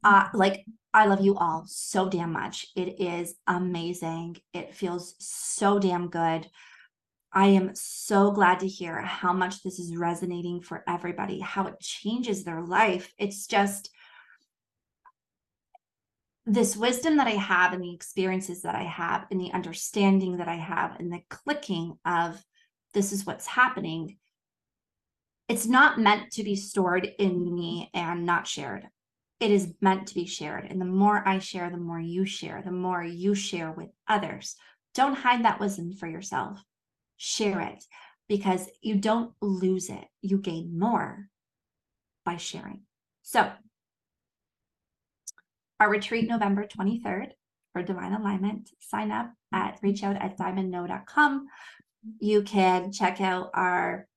Uh, 0.03 0.29
like 0.33 0.65
I 0.93 1.05
love 1.05 1.21
you 1.21 1.35
all 1.35 1.65
so 1.67 2.09
damn 2.09 2.31
much. 2.31 2.65
It 2.75 2.99
is 2.99 3.35
amazing. 3.47 4.37
It 4.53 4.73
feels 4.73 5.15
so 5.19 5.79
damn 5.79 6.09
good. 6.09 6.47
I 7.31 7.47
am 7.47 7.75
so 7.75 8.31
glad 8.31 8.61
to 8.61 8.67
hear 8.67 9.01
how 9.01 9.33
much 9.33 9.61
this 9.61 9.77
is 9.77 9.95
resonating 9.95 10.61
for 10.61 10.83
everybody, 10.87 11.39
how 11.39 11.67
it 11.67 11.79
changes 11.79 12.43
their 12.43 12.61
life. 12.61 13.13
It's 13.19 13.45
just 13.45 13.91
this 16.47 16.75
wisdom 16.75 17.17
that 17.17 17.27
I 17.27 17.31
have 17.31 17.73
and 17.73 17.83
the 17.83 17.93
experiences 17.93 18.63
that 18.63 18.73
I 18.73 18.83
have 18.83 19.27
and 19.29 19.39
the 19.39 19.53
understanding 19.53 20.37
that 20.37 20.47
I 20.47 20.55
have 20.55 20.99
and 20.99 21.13
the 21.13 21.21
clicking 21.29 21.99
of 22.03 22.43
this 22.95 23.11
is 23.11 23.27
what's 23.27 23.45
happening. 23.45 24.17
It's 25.47 25.67
not 25.67 25.99
meant 25.99 26.31
to 26.33 26.43
be 26.43 26.55
stored 26.55 27.07
in 27.19 27.53
me 27.53 27.91
and 27.93 28.25
not 28.25 28.47
shared. 28.47 28.87
It 29.39 29.51
is 29.51 29.73
meant 29.81 30.07
to 30.07 30.15
be 30.15 30.25
shared. 30.25 30.65
And 30.69 30.81
the 30.81 30.85
more 30.85 31.25
I 31.27 31.39
share, 31.39 31.69
the 31.69 31.77
more 31.77 31.99
you 31.99 32.25
share, 32.25 32.61
the 32.63 32.71
more 32.71 33.03
you 33.03 33.35
share 33.35 33.71
with 33.71 33.89
others. 34.07 34.55
Don't 34.93 35.15
hide 35.15 35.45
that 35.45 35.59
wisdom 35.59 35.93
for 35.93 36.07
yourself 36.07 36.61
share 37.19 37.59
it 37.59 37.83
because 38.29 38.69
you 38.81 38.95
don't 38.95 39.33
lose 39.41 39.89
it, 39.89 40.05
you 40.21 40.37
gain 40.37 40.79
more 40.79 41.27
by 42.25 42.37
sharing. 42.37 42.81
So, 43.23 43.51
our 45.79 45.89
retreat 45.89 46.27
November 46.27 46.65
23rd 46.65 47.31
for 47.73 47.83
divine 47.83 48.13
alignment, 48.13 48.69
sign 48.79 49.11
up 49.11 49.31
at 49.53 49.79
reach 49.81 50.03
out 50.03 50.15
at 50.15 50.37
diamondno.com. 50.37 51.47
You 52.19 52.41
can 52.43 52.91
check 52.91 53.19
out 53.19 53.49
our 53.53 54.07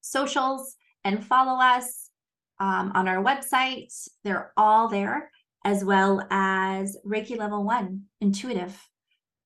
socials 0.00 0.76
and 1.04 1.24
follow 1.24 1.60
us 1.60 2.03
um, 2.64 2.92
on 2.94 3.08
our 3.08 3.22
website. 3.22 3.92
They're 4.24 4.52
all 4.56 4.88
there, 4.88 5.30
as 5.64 5.84
well 5.84 6.26
as 6.30 6.96
Reiki 7.06 7.36
Level 7.36 7.64
1 7.64 8.02
Intuitive 8.20 8.80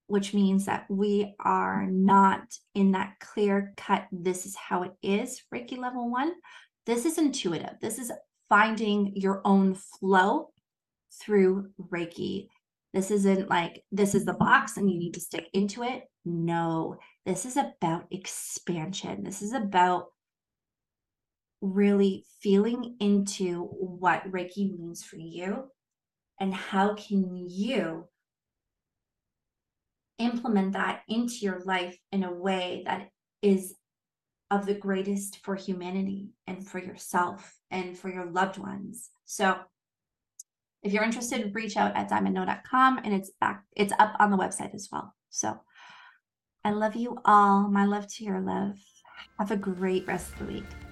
which 0.09 0.33
means 0.33 0.65
that 0.65 0.85
we 0.89 1.35
are 1.39 1.85
not 1.85 2.41
in 2.73 2.91
that 2.93 3.13
clear 3.19 3.73
cut, 3.77 4.07
this 4.11 4.47
is 4.47 4.55
how 4.55 4.81
it 4.81 4.91
is, 5.03 5.43
Reiki 5.53 5.77
level 5.77 6.09
one. 6.09 6.33
This 6.87 7.05
is 7.05 7.19
intuitive. 7.19 7.75
This 7.79 7.99
is 7.99 8.11
finding 8.49 9.13
your 9.15 9.41
own 9.45 9.75
flow 9.75 10.49
through 11.21 11.69
Reiki. 11.79 12.47
This 12.91 13.11
isn't 13.11 13.51
like 13.51 13.83
this 13.91 14.15
is 14.15 14.25
the 14.25 14.33
box 14.33 14.77
and 14.77 14.89
you 14.89 14.97
need 14.97 15.13
to 15.13 15.21
stick 15.21 15.47
into 15.53 15.83
it. 15.83 16.05
No, 16.25 16.97
this 17.27 17.45
is 17.45 17.55
about 17.55 18.05
expansion. 18.09 19.23
This 19.23 19.43
is 19.43 19.53
about 19.53 20.07
really 21.61 22.25
feeling 22.41 22.95
into 22.99 23.63
what 23.63 24.29
Reiki 24.31 24.71
means 24.71 25.03
for 25.03 25.17
you 25.17 25.65
and 26.39 26.53
how 26.53 26.93
can 26.95 27.45
you 27.49 28.07
implement 30.17 30.73
that 30.73 31.01
into 31.07 31.37
your 31.41 31.61
life 31.65 31.97
in 32.11 32.23
a 32.23 32.31
way 32.31 32.83
that 32.85 33.09
is 33.41 33.75
of 34.51 34.65
the 34.65 34.73
greatest 34.73 35.39
for 35.43 35.55
humanity 35.55 36.29
and 36.47 36.67
for 36.67 36.79
yourself 36.79 37.55
and 37.71 37.97
for 37.97 38.09
your 38.09 38.25
loved 38.25 38.57
ones. 38.57 39.09
So 39.25 39.57
if 40.81 40.93
you're 40.93 41.03
interested, 41.03 41.53
reach 41.53 41.77
out 41.77 41.95
at 41.95 42.09
diamondno.com 42.09 42.99
and 43.03 43.13
it's 43.13 43.31
back, 43.39 43.63
it's 43.75 43.93
up 43.99 44.15
on 44.19 44.31
the 44.31 44.37
website 44.37 44.73
as 44.73 44.89
well. 44.91 45.13
So 45.29 45.59
I 46.63 46.71
love 46.71 46.95
you 46.95 47.17
all. 47.25 47.69
My 47.69 47.85
love 47.85 48.07
to 48.15 48.23
your 48.23 48.41
love. 48.41 48.77
Have 49.37 49.51
a 49.51 49.57
great 49.57 50.07
rest 50.07 50.33
of 50.33 50.39
the 50.39 50.53
week. 50.53 50.88